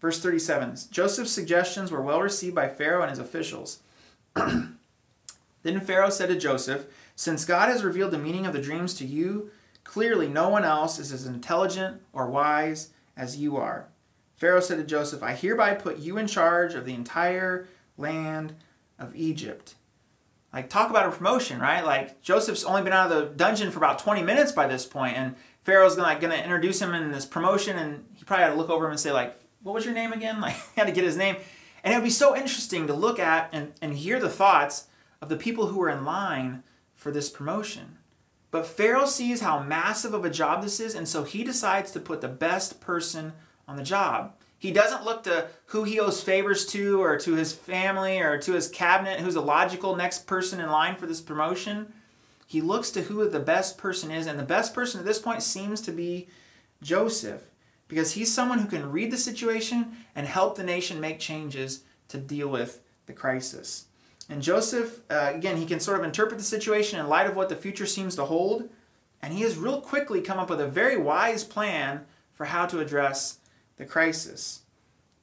Verse 0.00 0.20
37 0.20 0.76
Joseph's 0.90 1.30
suggestions 1.30 1.90
were 1.90 2.02
well 2.02 2.20
received 2.20 2.54
by 2.54 2.68
Pharaoh 2.68 3.02
and 3.02 3.10
his 3.10 3.18
officials. 3.18 3.80
then 4.34 5.80
Pharaoh 5.80 6.10
said 6.10 6.28
to 6.28 6.38
Joseph, 6.38 6.86
Since 7.14 7.44
God 7.44 7.68
has 7.68 7.84
revealed 7.84 8.12
the 8.12 8.18
meaning 8.18 8.46
of 8.46 8.52
the 8.52 8.62
dreams 8.62 8.94
to 8.94 9.06
you, 9.06 9.50
clearly 9.84 10.28
no 10.28 10.48
one 10.48 10.64
else 10.64 10.98
is 10.98 11.12
as 11.12 11.26
intelligent 11.26 12.00
or 12.12 12.30
wise 12.30 12.90
as 13.16 13.36
you 13.36 13.56
are. 13.56 13.88
Pharaoh 14.34 14.60
said 14.60 14.78
to 14.78 14.84
Joseph, 14.84 15.22
I 15.22 15.34
hereby 15.34 15.74
put 15.74 15.98
you 15.98 16.16
in 16.16 16.26
charge 16.26 16.74
of 16.74 16.86
the 16.86 16.94
entire 16.94 17.68
land 18.00 18.54
of 18.98 19.14
Egypt. 19.14 19.74
Like, 20.52 20.68
talk 20.68 20.90
about 20.90 21.06
a 21.06 21.10
promotion, 21.16 21.60
right? 21.60 21.84
Like, 21.84 22.22
Joseph's 22.22 22.64
only 22.64 22.82
been 22.82 22.92
out 22.92 23.12
of 23.12 23.16
the 23.16 23.34
dungeon 23.36 23.70
for 23.70 23.78
about 23.78 24.00
20 24.00 24.22
minutes 24.22 24.50
by 24.50 24.66
this 24.66 24.84
point, 24.84 25.16
and 25.16 25.36
Pharaoh's 25.62 25.94
gonna, 25.94 26.08
like, 26.08 26.20
gonna 26.20 26.34
introduce 26.34 26.82
him 26.82 26.92
in 26.92 27.12
this 27.12 27.24
promotion, 27.24 27.76
and 27.76 28.04
he 28.14 28.24
probably 28.24 28.44
had 28.44 28.50
to 28.50 28.56
look 28.56 28.70
over 28.70 28.86
him 28.86 28.90
and 28.90 29.00
say, 29.00 29.12
like, 29.12 29.36
what 29.62 29.74
was 29.74 29.84
your 29.84 29.94
name 29.94 30.12
again? 30.12 30.40
Like, 30.40 30.56
had 30.76 30.86
to 30.86 30.92
get 30.92 31.04
his 31.04 31.16
name. 31.16 31.36
And 31.84 31.94
it 31.94 31.96
would 31.96 32.04
be 32.04 32.10
so 32.10 32.36
interesting 32.36 32.86
to 32.86 32.94
look 32.94 33.18
at 33.18 33.48
and, 33.52 33.72
and 33.80 33.94
hear 33.94 34.18
the 34.18 34.28
thoughts 34.28 34.86
of 35.22 35.28
the 35.28 35.36
people 35.36 35.68
who 35.68 35.78
were 35.78 35.88
in 35.88 36.04
line 36.04 36.62
for 36.94 37.10
this 37.10 37.30
promotion. 37.30 37.98
But 38.50 38.66
Pharaoh 38.66 39.06
sees 39.06 39.40
how 39.40 39.62
massive 39.62 40.12
of 40.12 40.24
a 40.24 40.30
job 40.30 40.62
this 40.62 40.80
is, 40.80 40.94
and 40.94 41.06
so 41.06 41.24
he 41.24 41.44
decides 41.44 41.92
to 41.92 42.00
put 42.00 42.20
the 42.20 42.28
best 42.28 42.80
person 42.80 43.32
on 43.68 43.76
the 43.76 43.82
job. 43.82 44.34
He 44.60 44.70
doesn't 44.72 45.06
look 45.06 45.22
to 45.22 45.48
who 45.66 45.84
he 45.84 45.98
owes 45.98 46.22
favors 46.22 46.66
to 46.66 47.02
or 47.02 47.16
to 47.16 47.32
his 47.32 47.54
family 47.54 48.20
or 48.20 48.36
to 48.38 48.52
his 48.52 48.68
cabinet, 48.68 49.20
who's 49.20 49.34
a 49.34 49.40
logical 49.40 49.96
next 49.96 50.26
person 50.26 50.60
in 50.60 50.70
line 50.70 50.96
for 50.96 51.06
this 51.06 51.22
promotion. 51.22 51.94
He 52.46 52.60
looks 52.60 52.90
to 52.90 53.02
who 53.02 53.26
the 53.26 53.40
best 53.40 53.78
person 53.78 54.10
is, 54.10 54.26
and 54.26 54.38
the 54.38 54.44
best 54.44 54.74
person 54.74 55.00
at 55.00 55.06
this 55.06 55.18
point 55.18 55.42
seems 55.42 55.80
to 55.80 55.92
be 55.92 56.28
Joseph 56.82 57.44
because 57.88 58.12
he's 58.12 58.32
someone 58.32 58.58
who 58.58 58.68
can 58.68 58.92
read 58.92 59.10
the 59.10 59.16
situation 59.16 59.96
and 60.14 60.26
help 60.26 60.56
the 60.56 60.62
nation 60.62 61.00
make 61.00 61.18
changes 61.18 61.82
to 62.08 62.18
deal 62.18 62.48
with 62.48 62.82
the 63.06 63.14
crisis. 63.14 63.86
And 64.28 64.42
Joseph, 64.42 65.00
uh, 65.10 65.32
again, 65.34 65.56
he 65.56 65.64
can 65.64 65.80
sort 65.80 65.98
of 65.98 66.04
interpret 66.04 66.38
the 66.38 66.44
situation 66.44 67.00
in 67.00 67.08
light 67.08 67.26
of 67.26 67.34
what 67.34 67.48
the 67.48 67.56
future 67.56 67.86
seems 67.86 68.14
to 68.16 68.26
hold, 68.26 68.68
and 69.22 69.32
he 69.32 69.40
has 69.40 69.56
real 69.56 69.80
quickly 69.80 70.20
come 70.20 70.38
up 70.38 70.50
with 70.50 70.60
a 70.60 70.68
very 70.68 70.98
wise 70.98 71.44
plan 71.44 72.02
for 72.34 72.46
how 72.46 72.66
to 72.66 72.78
address 72.78 73.38
the 73.80 73.86
crisis. 73.86 74.60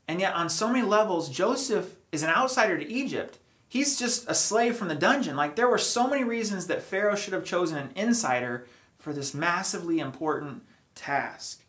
And 0.08 0.20
yet, 0.20 0.34
on 0.34 0.50
so 0.50 0.68
many 0.68 0.82
levels, 0.82 1.30
Joseph 1.30 1.96
is 2.12 2.24
an 2.24 2.30
outsider 2.30 2.78
to 2.78 2.92
Egypt. 2.92 3.38
He's 3.70 4.00
just 4.00 4.28
a 4.28 4.34
slave 4.34 4.76
from 4.76 4.88
the 4.88 4.96
dungeon. 4.96 5.36
Like, 5.36 5.56
there 5.56 5.70
were 5.70 5.78
so 5.78 6.08
many 6.08 6.24
reasons 6.24 6.66
that 6.68 6.82
Pharaoh 6.82 7.16
should 7.16 7.34
have 7.34 7.46
chosen 7.46 7.78
an 7.78 7.92
insider 7.96 8.66
for 8.98 9.14
this 9.14 9.34
massively 9.34 10.00
important 10.00 10.64
task. 10.96 11.64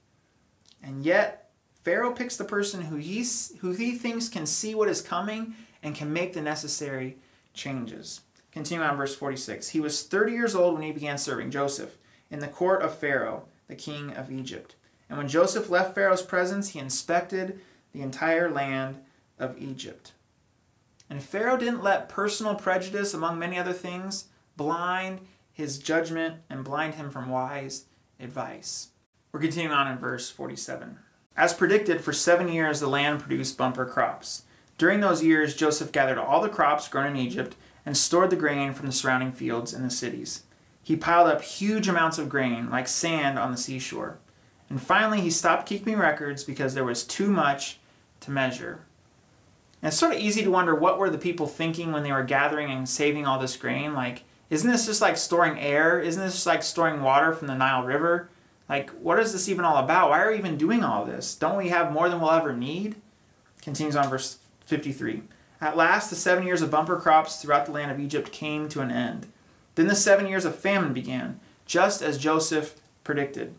And 0.83 1.05
yet, 1.05 1.51
Pharaoh 1.83 2.13
picks 2.13 2.37
the 2.37 2.45
person 2.45 2.83
who, 2.83 2.97
he's, 2.97 3.55
who 3.59 3.73
he 3.73 3.93
thinks 3.93 4.29
can 4.29 4.47
see 4.47 4.75
what 4.75 4.89
is 4.89 5.03
coming 5.03 5.55
and 5.83 5.95
can 5.95 6.13
make 6.13 6.33
the 6.33 6.41
necessary 6.41 7.19
changes. 7.53 8.23
Continue 8.51 8.85
on 8.85 8.97
verse 8.97 9.15
46. 9.15 9.69
He 9.69 9.81
was 9.81 10.05
30 10.05 10.33
years 10.33 10.55
old 10.55 10.75
when 10.75 10.85
he 10.85 10.93
began 10.93 11.19
serving 11.19 11.51
Joseph 11.51 11.99
in 12.31 12.39
the 12.39 12.49
court 12.49 12.83
of 12.83 12.97
Pharaoh, 12.97 13.45
the 13.67 13.77
king 13.77 14.13
of 14.13 14.33
Egypt. 14.33 14.75
And 15.09 15.19
when 15.19 15.29
Joseph 15.29 15.71
left 15.71 15.95
Pharaoh's 15.95 16.23
presence, 16.23 16.71
he 16.71 16.79
inspected 16.79 17.61
the 17.93 18.03
entire 18.03 18.51
land 18.51 18.99
of 19.39 19.57
Egypt. 19.59 20.13
And 21.09 21.23
Pharaoh 21.23 21.57
didn't 21.57 21.83
let 21.83 22.09
personal 22.09 22.55
prejudice, 22.55 23.15
among 23.15 23.39
many 23.39 23.59
other 23.59 23.73
things, 23.73 24.27
blind 24.57 25.21
his 25.53 25.79
judgment 25.79 26.37
and 26.51 26.65
blind 26.65 26.95
him 26.95 27.11
from 27.11 27.31
wise 27.31 27.87
advice. 28.21 28.89
We're 29.33 29.41
continuing 29.41 29.73
on 29.73 29.91
in 29.91 29.99
verse 29.99 30.31
47. 30.31 30.99
As 31.37 31.55
predicted, 31.55 32.03
for 32.03 32.13
seven 32.13 32.49
years 32.49 32.81
the 32.81 32.89
land 32.89 33.21
produced 33.21 33.57
bumper 33.57 33.87
crops. 33.87 34.43
During 34.77 35.01
those 35.01 35.25
years, 35.25 35.57
Joseph 35.57 35.93
gathered 35.93 36.19
all 36.19 36.41
the 36.41 36.49
crops 36.49 36.89
grown 36.89 37.07
in 37.07 37.17
Egypt 37.17 37.57
and 37.85 37.97
stored 37.97 38.31
the 38.31 38.37
grain 38.37 38.73
from 38.73 38.87
the 38.87 38.93
surrounding 38.93 39.33
fields 39.33 39.73
in 39.73 39.83
the 39.83 39.91
cities. 39.91 40.45
He 40.83 40.97
piled 40.97 41.29
up 41.29 41.43
huge 41.43 41.89
amounts 41.89 42.19
of 42.19 42.29
grain, 42.29 42.71
like 42.71 42.89
sand 42.89 43.39
on 43.39 43.51
the 43.51 43.59
seashore. 43.59 44.19
And 44.71 44.81
finally, 44.81 45.21
he 45.21 45.31
stopped 45.31 45.69
keeping 45.69 45.97
records 45.97 46.45
because 46.45 46.75
there 46.75 46.85
was 46.85 47.05
too 47.05 47.31
much 47.31 47.79
to 48.21 48.31
measure. 48.31 48.81
And 49.81 49.89
it's 49.89 49.99
sort 49.99 50.15
of 50.15 50.21
easy 50.21 50.43
to 50.43 50.51
wonder 50.51 50.75
what 50.75 50.99
were 50.99 51.11
the 51.11 51.19
people 51.19 51.47
thinking 51.47 51.93
when 51.93 52.03
they 52.03 52.13
were 52.13 52.25
gathering 52.25 52.71
and 52.71 52.89
saving 52.89 53.27
all 53.27 53.39
this 53.39 53.57
grain? 53.57 53.95
Like, 53.95 54.25
isn't 54.51 54.71
this 54.71 54.87
just 54.87 55.01
like 55.01 55.17
storing 55.17 55.59
air? 55.59 56.01
Isn't 56.01 56.23
this 56.23 56.35
just 56.35 56.47
like 56.47 56.63
storing 56.63 57.03
water 57.03 57.33
from 57.33 57.47
the 57.47 57.55
Nile 57.55 57.85
River? 57.85 58.29
Like, 58.69 58.91
what 58.91 59.19
is 59.19 59.33
this 59.33 59.49
even 59.49 59.65
all 59.65 59.77
about? 59.77 60.11
Why 60.11 60.21
are 60.21 60.31
we 60.31 60.39
even 60.39 60.59
doing 60.59 60.85
all 60.85 61.05
this? 61.05 61.35
Don't 61.35 61.57
we 61.57 61.69
have 61.69 61.93
more 61.93 62.09
than 62.09 62.21
we'll 62.21 62.31
ever 62.31 62.55
need? 62.55 62.97
Continues 63.63 63.97
on 63.97 64.11
verse 64.11 64.39
53. 64.67 65.23
At 65.61 65.77
last, 65.77 66.11
the 66.11 66.17
seven 66.17 66.45
years 66.45 66.63
of 66.63 66.71
bumper 66.71 66.97
crops 66.97 67.41
throughout 67.41 67.67
the 67.67 67.73
land 67.73 67.91
of 67.91 67.99
Egypt 67.99 68.31
came 68.31 68.69
to 68.69 68.81
an 68.81 68.91
end. 68.91 69.27
Then 69.75 69.87
the 69.87 69.95
seven 69.95 70.27
years 70.27 70.45
of 70.45 70.55
famine 70.55 70.93
began, 70.93 71.41
just 71.67 72.03
as 72.03 72.19
Joseph 72.19 72.81
predicted. 73.05 73.55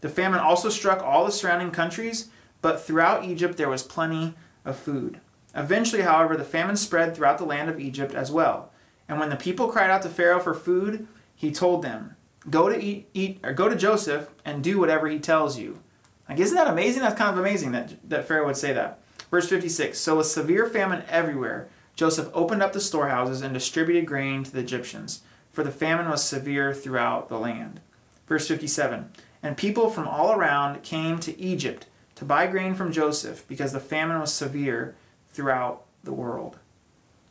The 0.00 0.08
famine 0.08 0.40
also 0.40 0.68
struck 0.68 1.02
all 1.02 1.24
the 1.24 1.32
surrounding 1.32 1.70
countries, 1.70 2.28
but 2.62 2.80
throughout 2.80 3.24
Egypt 3.24 3.56
there 3.56 3.68
was 3.68 3.82
plenty 3.82 4.34
of 4.64 4.76
food. 4.76 5.20
Eventually, 5.54 6.02
however, 6.02 6.36
the 6.36 6.44
famine 6.44 6.76
spread 6.76 7.14
throughout 7.14 7.38
the 7.38 7.44
land 7.44 7.68
of 7.68 7.80
Egypt 7.80 8.14
as 8.14 8.30
well. 8.30 8.70
And 9.08 9.18
when 9.18 9.30
the 9.30 9.36
people 9.36 9.68
cried 9.68 9.90
out 9.90 10.02
to 10.02 10.08
Pharaoh 10.08 10.40
for 10.40 10.54
food, 10.54 11.08
he 11.34 11.50
told 11.50 11.82
them, 11.82 12.16
Go 12.50 12.68
to 12.68 12.80
eat, 12.80 13.08
eat 13.14 13.40
or 13.42 13.52
go 13.52 13.68
to 13.68 13.76
Joseph 13.76 14.30
and 14.44 14.62
do 14.62 14.78
whatever 14.78 15.08
he 15.08 15.18
tells 15.18 15.58
you. 15.58 15.80
Like, 16.28 16.38
isn't 16.38 16.56
that 16.56 16.68
amazing? 16.68 17.02
That's 17.02 17.18
kind 17.18 17.32
of 17.32 17.38
amazing 17.38 17.72
that, 17.72 17.94
that 18.08 18.28
Pharaoh 18.28 18.46
would 18.46 18.56
say 18.56 18.72
that. 18.72 19.00
Verse 19.30 19.48
56 19.48 19.98
So, 19.98 20.18
with 20.18 20.26
severe 20.26 20.66
famine 20.66 21.02
everywhere, 21.08 21.68
Joseph 21.96 22.30
opened 22.32 22.62
up 22.62 22.72
the 22.72 22.80
storehouses 22.80 23.42
and 23.42 23.52
distributed 23.52 24.06
grain 24.06 24.44
to 24.44 24.52
the 24.52 24.60
Egyptians, 24.60 25.22
for 25.50 25.64
the 25.64 25.70
famine 25.70 26.08
was 26.08 26.22
severe 26.22 26.72
throughout 26.72 27.28
the 27.28 27.38
land. 27.38 27.80
Verse 28.26 28.46
57 28.46 29.10
And 29.42 29.56
people 29.56 29.90
from 29.90 30.08
all 30.08 30.32
around 30.32 30.82
came 30.82 31.18
to 31.20 31.38
Egypt 31.38 31.86
to 32.16 32.24
buy 32.24 32.46
grain 32.46 32.74
from 32.74 32.92
Joseph 32.92 33.46
because 33.46 33.72
the 33.72 33.80
famine 33.80 34.20
was 34.20 34.32
severe 34.32 34.96
throughout 35.30 35.84
the 36.02 36.12
world. 36.12 36.58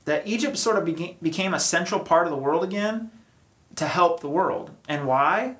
That 0.05 0.25
Egypt 0.25 0.57
sort 0.57 0.77
of 0.77 0.85
became 1.21 1.53
a 1.53 1.59
central 1.59 1.99
part 1.99 2.25
of 2.25 2.31
the 2.31 2.37
world 2.37 2.63
again 2.63 3.11
to 3.75 3.85
help 3.85 4.21
the 4.21 4.29
world. 4.29 4.71
And 4.87 5.05
why? 5.05 5.55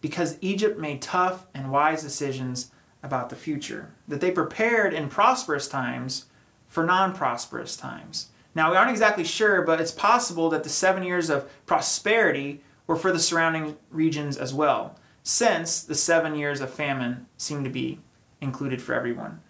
Because 0.00 0.38
Egypt 0.40 0.78
made 0.78 1.02
tough 1.02 1.46
and 1.54 1.72
wise 1.72 2.02
decisions 2.02 2.70
about 3.02 3.28
the 3.28 3.36
future, 3.36 3.90
that 4.08 4.20
they 4.20 4.30
prepared 4.30 4.94
in 4.94 5.08
prosperous 5.08 5.68
times 5.68 6.24
for 6.66 6.84
non 6.84 7.12
prosperous 7.12 7.76
times. 7.76 8.30
Now, 8.54 8.70
we 8.70 8.76
aren't 8.76 8.90
exactly 8.90 9.24
sure, 9.24 9.62
but 9.62 9.80
it's 9.80 9.92
possible 9.92 10.48
that 10.50 10.62
the 10.62 10.70
seven 10.70 11.02
years 11.02 11.28
of 11.28 11.50
prosperity 11.66 12.62
were 12.86 12.96
for 12.96 13.12
the 13.12 13.18
surrounding 13.18 13.76
regions 13.90 14.36
as 14.36 14.54
well, 14.54 14.96
since 15.24 15.82
the 15.82 15.94
seven 15.94 16.36
years 16.36 16.60
of 16.60 16.72
famine 16.72 17.26
seemed 17.36 17.64
to 17.64 17.70
be 17.70 17.98
included 18.40 18.80
for 18.80 18.94
everyone. 18.94 19.40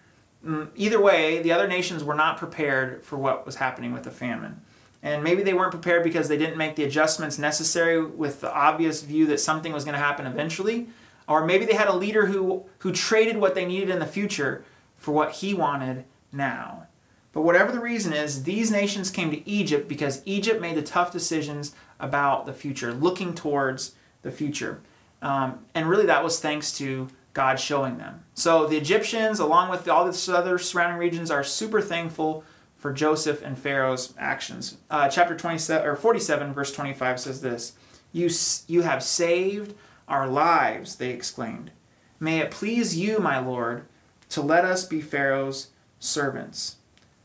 Mm, 0.43 0.69
either 0.75 1.01
way, 1.01 1.41
the 1.41 1.51
other 1.51 1.67
nations 1.67 2.03
were 2.03 2.15
not 2.15 2.37
prepared 2.37 3.03
for 3.03 3.17
what 3.17 3.45
was 3.45 3.57
happening 3.57 3.91
with 3.91 4.03
the 4.03 4.11
famine. 4.11 4.61
And 5.03 5.23
maybe 5.23 5.43
they 5.43 5.53
weren't 5.53 5.71
prepared 5.71 6.03
because 6.03 6.29
they 6.29 6.37
didn't 6.37 6.57
make 6.57 6.75
the 6.75 6.83
adjustments 6.83 7.37
necessary 7.37 8.03
with 8.03 8.41
the 8.41 8.51
obvious 8.51 9.03
view 9.03 9.27
that 9.27 9.39
something 9.39 9.73
was 9.73 9.83
going 9.83 9.93
to 9.93 10.03
happen 10.03 10.25
eventually. 10.25 10.87
Or 11.27 11.45
maybe 11.45 11.65
they 11.65 11.73
had 11.73 11.89
a 11.89 11.95
leader 11.95 12.27
who, 12.27 12.65
who 12.79 12.91
traded 12.91 13.37
what 13.37 13.53
they 13.53 13.65
needed 13.65 13.89
in 13.89 13.99
the 13.99 14.05
future 14.07 14.63
for 14.97 15.11
what 15.11 15.33
he 15.33 15.53
wanted 15.53 16.05
now. 16.31 16.87
But 17.33 17.41
whatever 17.41 17.71
the 17.71 17.81
reason 17.81 18.13
is, 18.13 18.43
these 18.43 18.71
nations 18.71 19.11
came 19.11 19.29
to 19.29 19.47
Egypt 19.47 19.89
because 19.89 20.21
Egypt 20.25 20.61
made 20.61 20.77
the 20.77 20.81
tough 20.81 21.11
decisions 21.11 21.75
about 21.99 22.45
the 22.45 22.53
future, 22.53 22.93
looking 22.93 23.33
towards 23.35 23.93
the 24.21 24.31
future. 24.31 24.79
Um, 25.21 25.65
and 25.73 25.89
really, 25.89 26.05
that 26.05 26.23
was 26.23 26.39
thanks 26.39 26.77
to 26.77 27.07
God 27.33 27.59
showing 27.59 27.97
them. 27.97 28.23
So 28.33 28.65
the 28.65 28.77
Egyptians, 28.77 29.39
along 29.39 29.69
with 29.69 29.87
all 29.87 30.09
the 30.09 30.33
other 30.33 30.57
surrounding 30.57 30.97
regions, 30.97 31.29
are 31.29 31.43
super 31.43 31.81
thankful 31.81 32.43
for 32.75 32.93
Joseph 32.93 33.41
and 33.43 33.57
Pharaoh's 33.57 34.13
actions. 34.17 34.77
Uh, 34.89 35.09
chapter 35.09 35.35
27 35.35 35.85
or 35.85 35.95
47, 35.95 36.53
verse 36.53 36.71
25 36.71 37.19
says 37.19 37.41
this: 37.41 37.73
"You 38.11 38.29
you 38.67 38.83
have 38.83 39.03
saved 39.03 39.75
our 40.07 40.27
lives," 40.27 40.95
they 40.95 41.09
exclaimed. 41.09 41.71
"May 42.19 42.39
it 42.39 42.51
please 42.51 42.97
you, 42.97 43.19
my 43.19 43.39
lord, 43.39 43.85
to 44.29 44.41
let 44.41 44.63
us 44.63 44.85
be 44.85 45.01
Pharaoh's 45.01 45.69
servants." 45.99 46.77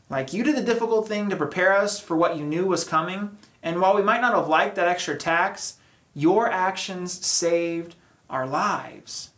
Like 0.09 0.33
you 0.33 0.43
did 0.43 0.57
the 0.57 0.61
difficult 0.61 1.07
thing 1.07 1.29
to 1.29 1.37
prepare 1.37 1.73
us 1.73 1.99
for 1.99 2.17
what 2.17 2.35
you 2.35 2.43
knew 2.43 2.65
was 2.65 2.83
coming, 2.83 3.37
and 3.63 3.79
while 3.79 3.95
we 3.95 4.01
might 4.01 4.19
not 4.19 4.35
have 4.35 4.49
liked 4.49 4.75
that 4.75 4.89
extra 4.89 5.15
tax, 5.15 5.75
your 6.13 6.49
actions 6.49 7.25
saved 7.25 7.95
our 8.29 8.47
lives. 8.47 9.31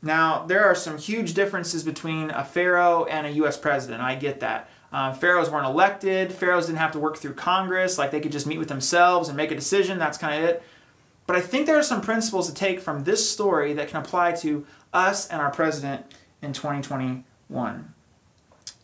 Now, 0.00 0.46
there 0.46 0.64
are 0.64 0.74
some 0.74 0.98
huge 0.98 1.34
differences 1.34 1.82
between 1.82 2.30
a 2.30 2.44
pharaoh 2.44 3.04
and 3.06 3.26
a 3.26 3.30
U.S. 3.30 3.56
president. 3.56 4.00
I 4.00 4.14
get 4.14 4.40
that. 4.40 4.70
Uh, 4.92 5.12
pharaohs 5.12 5.50
weren't 5.50 5.66
elected. 5.66 6.32
Pharaohs 6.32 6.66
didn't 6.66 6.78
have 6.78 6.92
to 6.92 6.98
work 6.98 7.18
through 7.18 7.34
Congress. 7.34 7.98
Like 7.98 8.10
they 8.10 8.20
could 8.20 8.32
just 8.32 8.46
meet 8.46 8.58
with 8.58 8.68
themselves 8.68 9.28
and 9.28 9.36
make 9.36 9.50
a 9.50 9.54
decision. 9.54 9.98
That's 9.98 10.16
kind 10.16 10.42
of 10.42 10.48
it. 10.48 10.62
But 11.26 11.36
I 11.36 11.40
think 11.40 11.66
there 11.66 11.76
are 11.76 11.82
some 11.82 12.00
principles 12.00 12.48
to 12.48 12.54
take 12.54 12.80
from 12.80 13.04
this 13.04 13.28
story 13.30 13.74
that 13.74 13.88
can 13.88 13.98
apply 14.00 14.32
to 14.32 14.64
us 14.94 15.28
and 15.28 15.42
our 15.42 15.50
president 15.50 16.06
in 16.40 16.54
2021. 16.54 17.94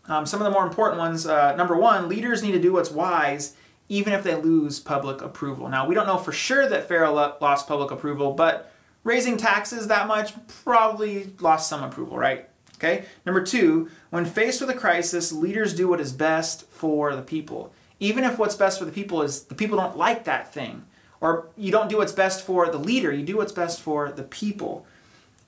Um, 0.06 0.26
some 0.26 0.40
of 0.40 0.44
the 0.44 0.50
more 0.50 0.66
important 0.66 0.98
ones 0.98 1.26
uh, 1.26 1.56
number 1.56 1.74
one, 1.74 2.08
leaders 2.08 2.42
need 2.42 2.52
to 2.52 2.60
do 2.60 2.74
what's 2.74 2.90
wise 2.90 3.56
even 3.88 4.12
if 4.12 4.22
they 4.22 4.34
lose 4.34 4.80
public 4.80 5.20
approval. 5.22 5.68
Now, 5.68 5.86
we 5.86 5.94
don't 5.94 6.06
know 6.06 6.18
for 6.18 6.32
sure 6.32 6.68
that 6.68 6.88
Pharaoh 6.88 7.12
lost 7.12 7.68
public 7.68 7.90
approval, 7.90 8.32
but 8.32 8.72
raising 9.02 9.36
taxes 9.36 9.88
that 9.88 10.08
much 10.08 10.32
probably 10.64 11.32
lost 11.40 11.68
some 11.68 11.82
approval, 11.82 12.16
right? 12.16 12.48
Okay. 12.76 13.04
Number 13.24 13.42
two, 13.42 13.88
when 14.10 14.24
faced 14.24 14.60
with 14.60 14.70
a 14.70 14.74
crisis, 14.74 15.32
leaders 15.32 15.74
do 15.74 15.88
what 15.88 16.00
is 16.00 16.12
best 16.12 16.68
for 16.68 17.14
the 17.14 17.22
people. 17.22 17.72
Even 18.00 18.24
if 18.24 18.38
what's 18.38 18.56
best 18.56 18.78
for 18.78 18.84
the 18.84 18.92
people 18.92 19.22
is 19.22 19.44
the 19.44 19.54
people 19.54 19.78
don't 19.78 19.96
like 19.96 20.24
that 20.24 20.52
thing, 20.52 20.84
or 21.20 21.48
you 21.56 21.70
don't 21.70 21.88
do 21.88 21.98
what's 21.98 22.12
best 22.12 22.44
for 22.44 22.68
the 22.68 22.78
leader, 22.78 23.12
you 23.12 23.24
do 23.24 23.36
what's 23.36 23.52
best 23.52 23.80
for 23.80 24.10
the 24.10 24.24
people. 24.24 24.86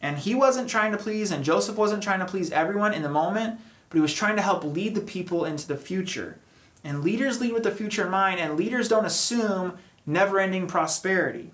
And 0.01 0.18
he 0.18 0.35
wasn't 0.35 0.70
trying 0.70 0.92
to 0.92 0.99
please, 0.99 1.31
and 1.31 1.44
Joseph 1.44 1.77
wasn't 1.77 2.03
trying 2.03 2.20
to 2.20 2.27
please 2.27 2.53
everyone 2.53 2.94
in 2.94 3.03
the 3.03 3.09
moment, 3.09 3.61
but 3.88 3.96
he 3.96 4.03
was 4.03 4.14
trying 4.14 4.37
to 4.37 4.42
help 4.42 4.62
lead 4.62 4.94
the 4.94 5.01
people 5.01 5.44
into 5.44 5.66
the 5.66 5.77
future. 5.77 6.38
And 6.87 7.03
leaders 7.03 7.40
lead 7.40 7.53
with 7.53 7.64
the 7.64 7.72
future 7.72 8.05
in 8.05 8.12
mind, 8.12 8.38
and 8.38 8.57
leaders 8.57 8.88
don't 8.88 9.05
assume 9.05 9.77
never 10.07 10.38
ending 10.38 10.68
prosperity. 10.68 11.51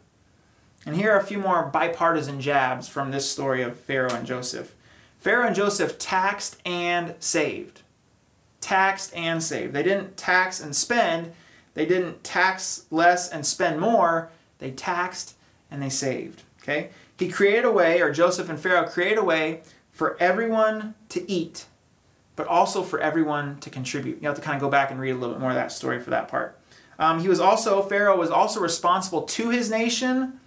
And 0.84 0.94
here 0.94 1.10
are 1.12 1.18
a 1.18 1.24
few 1.24 1.38
more 1.38 1.64
bipartisan 1.64 2.38
jabs 2.38 2.86
from 2.86 3.10
this 3.10 3.30
story 3.30 3.62
of 3.62 3.80
Pharaoh 3.80 4.12
and 4.12 4.26
Joseph. 4.26 4.74
Pharaoh 5.18 5.46
and 5.46 5.56
Joseph 5.56 5.98
taxed 5.98 6.60
and 6.66 7.14
saved. 7.18 7.80
Taxed 8.60 9.16
and 9.16 9.42
saved. 9.42 9.72
They 9.72 9.82
didn't 9.82 10.18
tax 10.18 10.60
and 10.60 10.76
spend, 10.76 11.32
they 11.72 11.86
didn't 11.86 12.22
tax 12.22 12.84
less 12.90 13.30
and 13.30 13.46
spend 13.46 13.80
more. 13.80 14.30
They 14.58 14.70
taxed 14.70 15.34
and 15.70 15.82
they 15.82 15.88
saved. 15.88 16.42
Okay? 16.62 16.90
He 17.18 17.30
created 17.30 17.64
a 17.64 17.72
way, 17.72 18.02
or 18.02 18.12
Joseph 18.12 18.50
and 18.50 18.60
Pharaoh 18.60 18.86
created 18.86 19.16
a 19.16 19.24
way 19.24 19.62
for 19.92 20.14
everyone 20.20 20.94
to 21.08 21.30
eat 21.30 21.64
but 22.36 22.46
also 22.46 22.82
for 22.82 22.98
everyone 23.00 23.58
to 23.60 23.70
contribute. 23.70 24.20
You 24.22 24.28
have 24.28 24.36
to 24.36 24.42
kind 24.42 24.56
of 24.56 24.62
go 24.62 24.70
back 24.70 24.90
and 24.90 25.00
read 25.00 25.10
a 25.10 25.14
little 25.14 25.34
bit 25.34 25.40
more 25.40 25.50
of 25.50 25.56
that 25.56 25.72
story 25.72 26.00
for 26.00 26.10
that 26.10 26.28
part. 26.28 26.58
Um, 26.98 27.20
he 27.20 27.28
was 27.28 27.40
also, 27.40 27.82
Pharaoh 27.82 28.18
was 28.18 28.30
also 28.30 28.60
responsible 28.60 29.22
to 29.22 29.50
his 29.50 29.70
nation, 29.70 30.40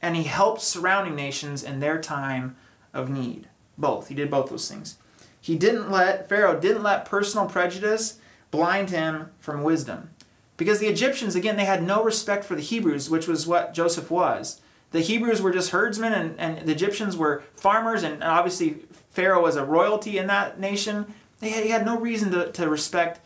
and 0.00 0.16
he 0.16 0.24
helped 0.24 0.60
surrounding 0.60 1.14
nations 1.14 1.62
in 1.62 1.80
their 1.80 2.00
time 2.00 2.56
of 2.92 3.08
need. 3.08 3.48
Both. 3.78 4.08
He 4.08 4.14
did 4.14 4.30
both 4.30 4.50
those 4.50 4.70
things. 4.70 4.98
He 5.40 5.56
didn't 5.56 5.90
let, 5.90 6.28
Pharaoh 6.28 6.60
didn't 6.60 6.82
let 6.82 7.04
personal 7.04 7.46
prejudice 7.46 8.18
blind 8.50 8.90
him 8.90 9.30
from 9.38 9.62
wisdom. 9.62 10.10
Because 10.56 10.78
the 10.78 10.86
Egyptians, 10.86 11.34
again, 11.34 11.56
they 11.56 11.64
had 11.64 11.82
no 11.82 12.04
respect 12.04 12.44
for 12.44 12.54
the 12.54 12.62
Hebrews, 12.62 13.10
which 13.10 13.26
was 13.26 13.46
what 13.46 13.74
Joseph 13.74 14.10
was. 14.10 14.60
The 14.92 15.00
Hebrews 15.00 15.40
were 15.40 15.50
just 15.50 15.70
herdsmen, 15.70 16.12
and, 16.12 16.38
and 16.38 16.68
the 16.68 16.72
Egyptians 16.72 17.16
were 17.16 17.42
farmers, 17.54 18.02
and 18.02 18.22
obviously 18.22 18.84
Pharaoh 19.10 19.42
was 19.42 19.56
a 19.56 19.64
royalty 19.64 20.18
in 20.18 20.26
that 20.26 20.60
nation. 20.60 21.14
They 21.42 21.50
had, 21.50 21.64
he 21.64 21.70
had 21.70 21.84
no 21.84 21.98
reason 21.98 22.30
to, 22.30 22.52
to 22.52 22.70
respect 22.70 23.20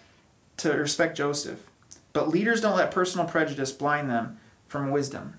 to 0.56 0.72
respect 0.72 1.18
Joseph. 1.18 1.60
But 2.14 2.30
leaders 2.30 2.62
don't 2.62 2.76
let 2.76 2.90
personal 2.90 3.26
prejudice 3.26 3.72
blind 3.72 4.08
them 4.08 4.38
from 4.66 4.90
wisdom. 4.90 5.38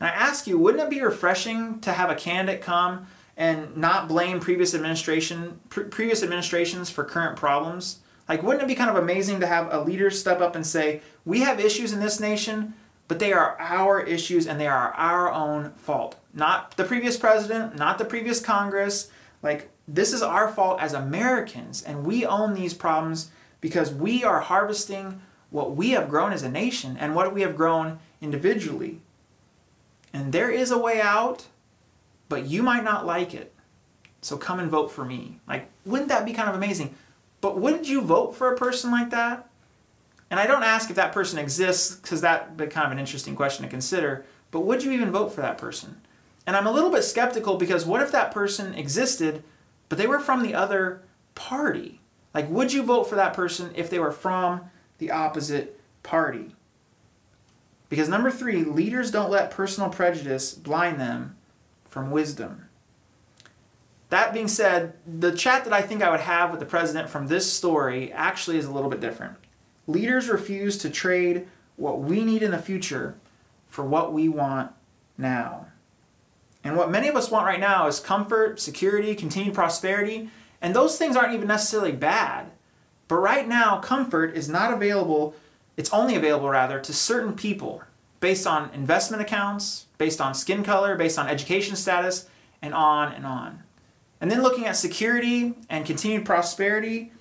And 0.00 0.08
I 0.08 0.12
ask 0.12 0.48
you, 0.48 0.58
wouldn't 0.58 0.82
it 0.82 0.90
be 0.90 1.00
refreshing 1.00 1.78
to 1.82 1.92
have 1.92 2.10
a 2.10 2.16
candidate 2.16 2.60
come 2.60 3.06
and 3.36 3.76
not 3.76 4.08
blame 4.08 4.40
previous 4.40 4.74
administration 4.74 5.60
pre- 5.68 5.84
previous 5.84 6.24
administrations 6.24 6.90
for 6.90 7.04
current 7.04 7.36
problems? 7.36 8.00
Like 8.28 8.42
wouldn't 8.42 8.64
it 8.64 8.66
be 8.66 8.74
kind 8.74 8.90
of 8.90 8.96
amazing 8.96 9.38
to 9.38 9.46
have 9.46 9.72
a 9.72 9.80
leader 9.80 10.10
step 10.10 10.40
up 10.40 10.56
and 10.56 10.66
say, 10.66 11.02
"We 11.24 11.42
have 11.42 11.60
issues 11.60 11.92
in 11.92 12.00
this 12.00 12.18
nation, 12.18 12.74
but 13.06 13.20
they 13.20 13.32
are 13.32 13.56
our 13.60 14.00
issues 14.00 14.48
and 14.48 14.58
they 14.58 14.66
are 14.66 14.92
our 14.94 15.30
own 15.30 15.74
fault. 15.74 16.16
Not 16.34 16.76
the 16.76 16.82
previous 16.82 17.16
president, 17.16 17.76
not 17.76 17.98
the 17.98 18.04
previous 18.04 18.40
Congress. 18.40 19.12
Like 19.44 19.70
this 19.88 20.12
is 20.12 20.22
our 20.22 20.48
fault 20.48 20.80
as 20.80 20.92
Americans, 20.92 21.82
and 21.82 22.04
we 22.04 22.26
own 22.26 22.54
these 22.54 22.74
problems 22.74 23.30
because 23.60 23.92
we 23.92 24.24
are 24.24 24.40
harvesting 24.40 25.20
what 25.50 25.76
we 25.76 25.90
have 25.90 26.08
grown 26.08 26.32
as 26.32 26.42
a 26.42 26.50
nation 26.50 26.96
and 26.98 27.14
what 27.14 27.32
we 27.32 27.42
have 27.42 27.56
grown 27.56 27.98
individually. 28.20 29.00
And 30.12 30.32
there 30.32 30.50
is 30.50 30.70
a 30.70 30.78
way 30.78 31.00
out, 31.00 31.46
but 32.28 32.46
you 32.46 32.62
might 32.62 32.84
not 32.84 33.06
like 33.06 33.34
it. 33.34 33.54
So 34.22 34.36
come 34.36 34.58
and 34.58 34.70
vote 34.70 34.90
for 34.90 35.04
me. 35.04 35.38
Like, 35.46 35.70
wouldn't 35.84 36.08
that 36.08 36.24
be 36.24 36.32
kind 36.32 36.48
of 36.48 36.56
amazing? 36.56 36.94
But 37.40 37.58
wouldn't 37.58 37.88
you 37.88 38.00
vote 38.00 38.34
for 38.34 38.52
a 38.52 38.56
person 38.56 38.90
like 38.90 39.10
that? 39.10 39.48
And 40.30 40.40
I 40.40 40.46
don't 40.48 40.64
ask 40.64 40.90
if 40.90 40.96
that 40.96 41.12
person 41.12 41.38
exists 41.38 41.94
because 41.94 42.20
that'd 42.22 42.56
be 42.56 42.66
kind 42.66 42.86
of 42.86 42.92
an 42.92 42.98
interesting 42.98 43.36
question 43.36 43.64
to 43.64 43.70
consider, 43.70 44.24
but 44.50 44.60
would 44.60 44.82
you 44.82 44.90
even 44.90 45.12
vote 45.12 45.32
for 45.32 45.42
that 45.42 45.58
person? 45.58 46.00
And 46.46 46.56
I'm 46.56 46.66
a 46.66 46.72
little 46.72 46.90
bit 46.90 47.04
skeptical 47.04 47.56
because 47.56 47.86
what 47.86 48.02
if 48.02 48.10
that 48.12 48.32
person 48.32 48.74
existed, 48.74 49.44
but 49.88 49.98
they 49.98 50.06
were 50.06 50.18
from 50.18 50.42
the 50.42 50.54
other 50.54 51.02
party. 51.34 52.00
Like, 52.34 52.50
would 52.50 52.72
you 52.72 52.82
vote 52.82 53.04
for 53.04 53.14
that 53.16 53.34
person 53.34 53.70
if 53.74 53.88
they 53.88 53.98
were 53.98 54.12
from 54.12 54.62
the 54.98 55.10
opposite 55.10 55.80
party? 56.02 56.54
Because 57.88 58.08
number 58.08 58.30
three, 58.30 58.64
leaders 58.64 59.10
don't 59.10 59.30
let 59.30 59.50
personal 59.50 59.90
prejudice 59.90 60.52
blind 60.52 61.00
them 61.00 61.36
from 61.84 62.10
wisdom. 62.10 62.66
That 64.08 64.32
being 64.32 64.48
said, 64.48 64.94
the 65.06 65.32
chat 65.32 65.64
that 65.64 65.72
I 65.72 65.82
think 65.82 66.02
I 66.02 66.10
would 66.10 66.20
have 66.20 66.50
with 66.50 66.60
the 66.60 66.66
president 66.66 67.08
from 67.08 67.26
this 67.26 67.52
story 67.52 68.12
actually 68.12 68.58
is 68.58 68.66
a 68.66 68.72
little 68.72 68.90
bit 68.90 69.00
different. 69.00 69.36
Leaders 69.86 70.28
refuse 70.28 70.78
to 70.78 70.90
trade 70.90 71.48
what 71.76 72.00
we 72.00 72.24
need 72.24 72.42
in 72.42 72.50
the 72.50 72.58
future 72.58 73.16
for 73.68 73.84
what 73.84 74.12
we 74.12 74.28
want 74.28 74.72
now. 75.18 75.66
And 76.66 76.76
what 76.76 76.90
many 76.90 77.06
of 77.06 77.14
us 77.14 77.30
want 77.30 77.46
right 77.46 77.60
now 77.60 77.86
is 77.86 78.00
comfort, 78.00 78.58
security, 78.58 79.14
continued 79.14 79.54
prosperity, 79.54 80.30
and 80.60 80.74
those 80.74 80.98
things 80.98 81.16
aren't 81.16 81.34
even 81.34 81.46
necessarily 81.46 81.92
bad. 81.92 82.50
But 83.06 83.16
right 83.16 83.46
now, 83.46 83.78
comfort 83.78 84.34
is 84.36 84.48
not 84.48 84.72
available, 84.72 85.36
it's 85.76 85.92
only 85.92 86.16
available 86.16 86.48
rather 86.48 86.80
to 86.80 86.92
certain 86.92 87.34
people 87.34 87.82
based 88.18 88.46
on 88.46 88.70
investment 88.74 89.22
accounts, 89.22 89.86
based 89.96 90.20
on 90.20 90.34
skin 90.34 90.64
color, 90.64 90.96
based 90.96 91.18
on 91.18 91.28
education 91.28 91.76
status, 91.76 92.28
and 92.60 92.74
on 92.74 93.12
and 93.12 93.24
on. 93.24 93.62
And 94.20 94.30
then 94.30 94.42
looking 94.42 94.66
at 94.66 94.76
security 94.76 95.54
and 95.70 95.86
continued 95.86 96.24
prosperity, 96.24 97.12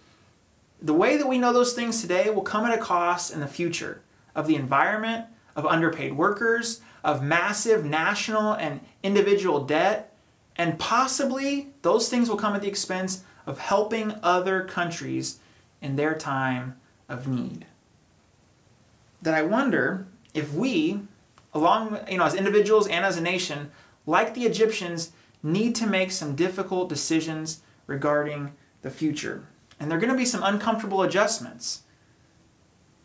the 0.81 0.93
way 0.93 1.17
that 1.17 1.27
we 1.27 1.38
know 1.38 1.53
those 1.53 1.73
things 1.73 2.01
today 2.01 2.29
will 2.31 2.41
come 2.41 2.65
at 2.65 2.77
a 2.77 2.81
cost 2.81 3.31
in 3.31 3.41
the 3.41 3.47
future 3.47 4.01
of 4.34 4.47
the 4.47 4.55
environment, 4.55 5.25
of 5.55 5.65
underpaid 5.65 6.13
workers, 6.17 6.81
of 7.06 7.22
massive 7.22 7.86
national 7.86 8.54
and 8.54 8.82
individual 9.04 9.63
debt, 9.63 10.12
and 10.56 10.80
possibly 10.80 11.68
those 11.84 12.10
things 12.10 12.28
will 12.28 12.36
come 12.36 12.56
at 12.56 12.62
the 12.62 12.68
expense 12.68 13.24
of 13.46 13.60
helping 13.60 14.15
other 14.24 14.63
countries 14.63 15.39
in 15.82 15.96
their 15.96 16.15
time 16.15 16.76
of 17.08 17.28
need. 17.28 17.68
That 19.22 19.36
I 19.36 19.44
wonder 19.44 20.08
if 20.34 20.52
we, 20.52 21.02
along 21.54 22.00
you 22.10 22.18
know, 22.18 22.26
as 22.26 22.34
individuals 22.34 22.88
and 22.88 23.06
as 23.06 23.18
a 23.18 23.22
nation, 23.22 23.70
like 24.08 24.34
the 24.34 24.46
Egyptians, 24.46 25.12
need 25.44 25.76
to 25.76 25.86
make 25.86 26.10
some 26.12 26.36
difficult 26.36 26.89
decisions 26.89 27.62
regarding 27.86 28.54
the 28.82 28.89
future. 28.89 29.46
And 29.80 29.91
there 29.91 30.00
are 30.00 30.02
going 30.02 30.12
to 30.12 30.18
be 30.18 30.26
some 30.26 30.41
uncomfortable 30.41 31.04
adjustments. 31.04 31.84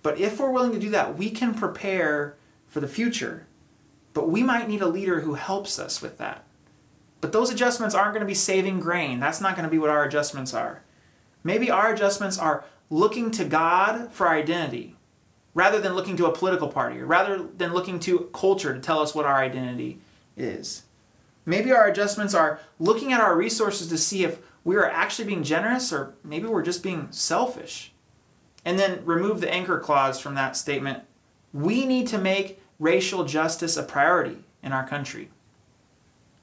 But 0.03 0.19
if 0.19 0.41
we're 0.41 0.51
willing 0.51 0.73
to 0.73 0.79
do 0.79 0.89
that, 0.89 1.19
we 1.19 1.29
can 1.29 1.53
prepare 1.53 2.37
for 2.67 2.81
the 2.81 2.89
future. 2.89 3.47
But 4.13 4.29
we 4.29 4.43
might 4.43 4.69
need 4.69 4.83
a 4.83 4.89
leader 4.89 5.21
who 5.21 5.35
helps 5.35 5.79
us 5.79 6.03
with 6.03 6.19
that. 6.19 6.45
But 7.21 7.33
those 7.33 7.51
adjustments 7.51 7.95
aren't 7.95 8.13
going 8.13 8.21
to 8.21 8.27
be 8.27 8.35
saving 8.35 8.81
grain. 8.81 9.21
That's 9.21 9.41
not 9.41 9.55
going 9.55 9.65
to 9.65 9.71
be 9.71 9.79
what 9.79 9.91
our 9.91 10.05
adjustments 10.05 10.55
are. 10.55 10.83
Maybe 11.45 11.71
our 11.71 11.93
adjustments 11.93 12.39
are 12.39 12.65
looking 12.89 13.31
to 13.33 13.45
God 13.45 14.13
for 14.13 14.29
identity 14.29 14.97
rather 15.55 15.81
than 15.81 15.95
looking 15.95 16.17
to 16.17 16.27
a 16.27 16.33
political 16.33 16.69
party, 16.69 17.01
or 17.01 17.07
rather 17.07 17.49
than 17.57 17.73
looking 17.73 17.99
to 17.99 18.31
culture 18.33 18.73
to 18.73 18.81
tell 18.81 19.01
us 19.01 19.15
what 19.15 19.27
our 19.27 19.43
identity 19.43 20.01
is. 20.37 20.85
Maybe 21.45 21.73
our 21.73 21.89
adjustments 21.89 22.35
are 22.35 22.61
looking 22.79 23.13
at 23.13 23.21
our 23.21 23.37
resources 23.37 23.89
to 23.89 23.99
see 23.99 24.23
if 24.23 24.39
we 24.63 24.77
are 24.77 24.89
actually 24.89 25.25
being 25.27 25.43
generous 25.43 25.93
or 25.93 26.15
maybe 26.23 26.47
we're 26.47 26.63
just 26.63 26.83
being 26.83 27.09
selfish. 27.11 27.93
And 28.65 28.79
then 28.79 29.05
remove 29.05 29.41
the 29.41 29.53
anchor 29.53 29.79
clause 29.79 30.21
from 30.21 30.35
that 30.35 30.57
statement. 30.57 31.03
We 31.53 31.87
need 31.87 32.07
to 32.09 32.19
make 32.19 32.60
racial 32.81 33.25
justice 33.25 33.77
a 33.77 33.85
priority 33.85 34.39
in 34.63 34.73
our 34.73 34.87
country. 34.87 35.31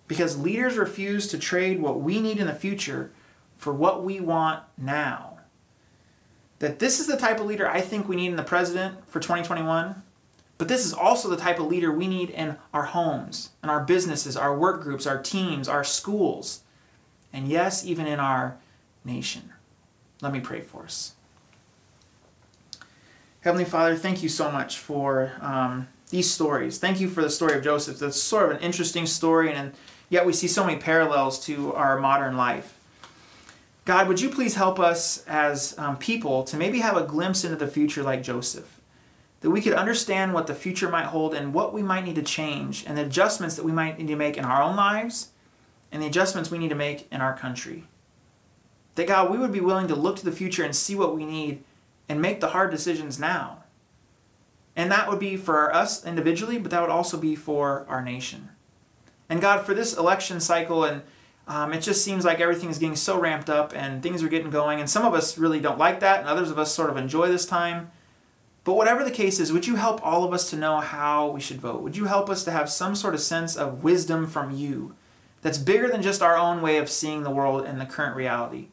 Because 0.08 0.38
leaders 0.38 0.78
refuse 0.78 1.28
to 1.28 1.38
trade 1.38 1.82
what 1.82 2.00
we 2.00 2.22
need 2.22 2.38
in 2.38 2.48
the 2.48 2.54
future 2.54 3.12
for 3.58 3.74
what 3.74 4.06
we 4.06 4.22
want 4.22 4.64
now. 4.78 5.40
That 6.60 6.80
this 6.80 7.02
is 7.02 7.08
the 7.08 7.18
type 7.18 7.42
of 7.42 7.46
leader 7.46 7.70
I 7.70 7.82
think 7.82 8.08
we 8.08 8.16
need 8.16 8.30
in 8.30 8.38
the 8.38 8.44
president 8.44 9.10
for 9.10 9.20
2021 9.20 10.02
but 10.58 10.68
this 10.68 10.86
is 10.86 10.94
also 10.94 11.30
the 11.30 11.38
type 11.38 11.60
of 11.60 11.68
leader 11.68 11.92
we 11.92 12.08
need 12.08 12.30
in 12.30 12.58
our 12.74 12.86
homes, 12.86 13.52
in 13.64 13.70
our 13.70 13.84
businesses, 13.84 14.36
our 14.36 14.58
work 14.58 14.82
groups, 14.82 15.06
our 15.06 15.22
teams, 15.22 15.68
our 15.68 15.84
schools, 15.84 16.62
and 17.32 17.48
yes, 17.48 17.86
even 17.86 18.08
in 18.08 18.20
our 18.20 18.58
nation. 19.06 19.54
Let 20.22 20.34
me 20.34 20.40
pray 20.40 20.62
for 20.62 20.84
us. 20.84 21.14
Heavenly 23.42 23.66
Father, 23.66 23.96
thank 23.96 24.24
you 24.24 24.30
so 24.30 24.52
much 24.52 24.80
for 24.80 25.34
um, 25.42 25.88
these 26.10 26.30
stories. 26.30 26.78
Thank 26.78 27.00
you 27.00 27.10
for 27.10 27.22
the 27.22 27.30
story 27.30 27.56
of 27.56 27.64
Joseph. 27.64 28.00
That's 28.00 28.22
sort 28.22 28.46
of 28.46 28.58
an 28.58 28.64
interesting 28.64 29.06
story, 29.06 29.52
and 29.52 29.74
yet 30.10 30.26
we 30.26 30.34
see 30.34 30.48
so 30.48 30.66
many 30.66 30.80
parallels 30.80 31.44
to 31.46 31.74
our 31.74 32.00
modern 32.00 32.38
life. 32.38 32.78
God, 33.86 34.08
would 34.08 34.20
you 34.20 34.30
please 34.30 34.56
help 34.56 34.80
us 34.80 35.26
as 35.28 35.78
um, 35.78 35.98
people 35.98 36.44
to 36.44 36.58
maybe 36.58 36.80
have 36.80 36.98
a 36.98 37.04
glimpse 37.04 37.44
into 37.44 37.56
the 37.56 37.68
future 37.68 38.04
like 38.04 38.22
Joseph? 38.24 38.78
that 39.42 39.52
we 39.52 39.62
could 39.62 39.74
understand 39.74 40.34
what 40.34 40.48
the 40.48 40.56
future 40.56 40.90
might 40.90 41.06
hold 41.06 41.34
and 41.34 41.54
what 41.54 41.74
we 41.74 41.84
might 41.84 42.04
need 42.04 42.16
to 42.16 42.24
change 42.24 42.84
and 42.88 42.98
the 42.98 43.06
adjustments 43.06 43.56
that 43.56 43.66
we 43.66 43.72
might 43.72 43.98
need 43.98 44.08
to 44.08 44.16
make 44.16 44.38
in 44.38 44.46
our 44.46 44.62
own 44.62 44.76
lives 44.76 45.30
and 45.92 46.02
the 46.02 46.08
adjustments 46.08 46.50
we 46.50 46.58
need 46.58 46.70
to 46.70 46.76
make 46.76 47.08
in 47.12 47.22
our 47.22 47.38
country. 47.38 47.86
That 48.96 49.08
God, 49.08 49.32
we 49.32 49.38
would 49.38 49.52
be 49.52 49.60
willing 49.60 49.88
to 49.90 49.96
look 49.96 50.18
to 50.18 50.26
the 50.26 50.32
future 50.32 50.64
and 50.64 50.76
see 50.76 50.96
what 50.96 51.16
we 51.16 51.24
need 51.24 51.64
and 52.10 52.22
make 52.22 52.40
the 52.40 52.50
hard 52.50 52.72
decisions 52.72 53.20
now. 53.20 53.64
And 54.78 54.92
that 54.92 55.10
would 55.10 55.20
be 55.20 55.36
for 55.36 55.74
us 55.74 56.06
individually, 56.06 56.60
but 56.60 56.70
that 56.70 56.82
would 56.82 56.92
also 56.92 57.18
be 57.18 57.36
for 57.36 57.88
our 57.90 58.04
nation. 58.04 58.50
And 59.28 59.42
God, 59.42 59.66
for 59.66 59.74
this 59.74 59.98
election 59.98 60.40
cycle, 60.40 60.84
and 60.84 61.02
um, 61.48 61.74
it 61.74 61.82
just 61.82 62.06
seems 62.06 62.24
like 62.24 62.40
everything 62.40 62.70
is 62.70 62.78
getting 62.78 62.96
so 62.96 63.20
ramped 63.20 63.50
up 63.50 63.76
and 63.76 64.04
things 64.04 64.22
are 64.22 64.30
getting 64.30 64.52
going. 64.52 64.80
And 64.80 64.88
some 64.88 65.04
of 65.04 65.16
us 65.16 65.36
really 65.36 65.60
don't 65.60 65.80
like 65.80 66.00
that, 66.02 66.20
and 66.20 66.30
others 66.30 66.52
of 66.52 66.60
us 66.60 66.74
sort 66.74 66.92
of 66.92 66.96
enjoy 66.96 67.28
this 67.28 67.48
time. 67.48 67.90
But 68.64 68.76
whatever 68.76 69.04
the 69.04 69.12
case 69.12 69.40
is, 69.40 69.52
would 69.52 69.66
you 69.66 69.78
help 69.78 70.06
all 70.06 70.24
of 70.24 70.32
us 70.32 70.48
to 70.52 70.56
know 70.56 70.80
how 70.80 71.30
we 71.30 71.42
should 71.42 71.60
vote? 71.60 71.82
Would 71.82 71.98
you 71.98 72.06
help 72.06 72.30
us 72.30 72.44
to 72.44 72.52
have 72.52 72.70
some 72.70 72.96
sort 72.96 73.16
of 73.16 73.22
sense 73.22 73.56
of 73.56 73.84
wisdom 73.84 74.28
from 74.28 74.52
you 74.52 74.94
that's 75.42 75.58
bigger 75.58 75.88
than 75.88 76.04
just 76.04 76.22
our 76.22 76.38
own 76.38 76.62
way 76.62 76.78
of 76.78 76.90
seeing 76.90 77.24
the 77.24 77.32
world 77.32 77.66
and 77.66 77.82
the 77.82 77.86
current 77.86 78.16
reality? 78.16 78.68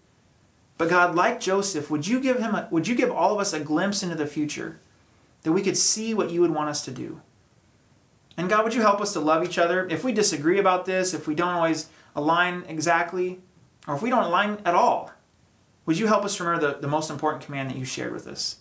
But 0.77 0.91
God, 0.91 1.15
like 1.15 1.41
Joseph, 1.41 1.91
would 1.91 2.07
you 2.07 2.21
give 2.21 2.41
him 2.41 2.55
a, 2.55 2.69
would 2.71 2.89
you 2.89 2.95
give 2.95 3.11
all 3.11 3.33
of 3.33 3.41
us 3.41 3.55
a 3.55 3.61
glimpse 3.61 4.03
into 4.03 4.17
the 4.17 4.27
future 4.27 4.81
that 5.45 5.53
we 5.53 5.63
could 5.63 5.77
see 5.77 6.13
what 6.13 6.31
you 6.31 6.41
would 6.41 6.51
want 6.51 6.69
us 6.69 6.85
to 6.85 6.91
do? 6.91 7.23
And 8.37 8.49
God, 8.49 8.65
would 8.65 8.75
you 8.75 8.83
help 8.83 9.01
us 9.01 9.13
to 9.13 9.21
love 9.21 9.45
each 9.45 9.59
other? 9.59 9.87
If 9.89 10.03
we 10.03 10.13
disagree 10.13 10.59
about 10.59 10.85
this, 10.85 11.15
if 11.15 11.29
we 11.29 11.37
don't 11.37 11.55
always 11.55 11.89
align 12.17 12.65
exactly, 12.69 13.41
or 13.87 13.95
if 13.95 14.03
we 14.03 14.11
don't 14.11 14.25
align 14.25 14.59
at 14.65 14.75
all, 14.75 15.13
would 15.87 15.99
you 15.99 16.09
help 16.09 16.25
us 16.25 16.41
remember 16.41 16.73
the, 16.73 16.81
the 16.81 16.89
most 16.89 17.11
important 17.11 17.45
command 17.45 17.71
that 17.71 17.77
you 17.77 17.85
shared 17.85 18.13
with 18.13 18.27
us? 18.27 18.57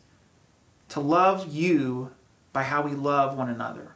to 0.93 0.99
love 0.99 1.51
you 1.51 2.11
by 2.51 2.61
how 2.61 2.83
we 2.83 2.91
love 2.91 3.35
one 3.35 3.49
another. 3.49 3.95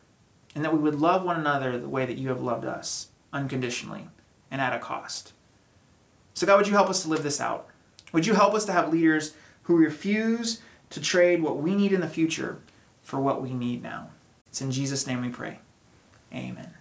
And 0.56 0.66
that 0.66 0.74
we 0.74 0.80
would 0.80 0.96
love 0.96 1.24
one 1.24 1.40
another 1.40 1.78
the 1.78 1.88
way 1.88 2.08
that 2.08 2.18
you 2.18 2.30
have 2.30 2.42
loved 2.42 2.66
us, 2.66 3.10
unconditionally 3.32 4.08
and 4.50 4.60
at 4.60 4.74
a 4.74 4.80
cost. 4.80 5.34
So, 6.34 6.48
God, 6.48 6.58
would 6.58 6.68
you 6.68 6.74
help 6.74 6.90
us 6.90 7.04
to 7.04 7.10
live 7.10 7.22
this 7.22 7.40
out? 7.40 7.68
Would 8.14 8.26
you 8.26 8.34
help 8.34 8.56
us 8.56 8.66
to 8.66 8.72
have 8.72 8.92
leaders 8.92 9.36
who 9.64 9.76
refuse 9.76 10.62
to 10.90 11.00
trade 11.00 11.44
what 11.44 11.58
we 11.58 11.76
need 11.76 11.94
in 11.94 12.02
the 12.02 12.08
future 12.08 12.58
for 13.08 13.22
what 13.22 13.42
we 13.42 13.54
need 13.54 13.82
now? 13.82 14.10
It's 14.48 14.60
in 14.60 14.70
Jesus' 14.70 15.08
name 15.08 15.22
we 15.22 15.30
pray. 15.30 15.60
Amen. 16.34 16.74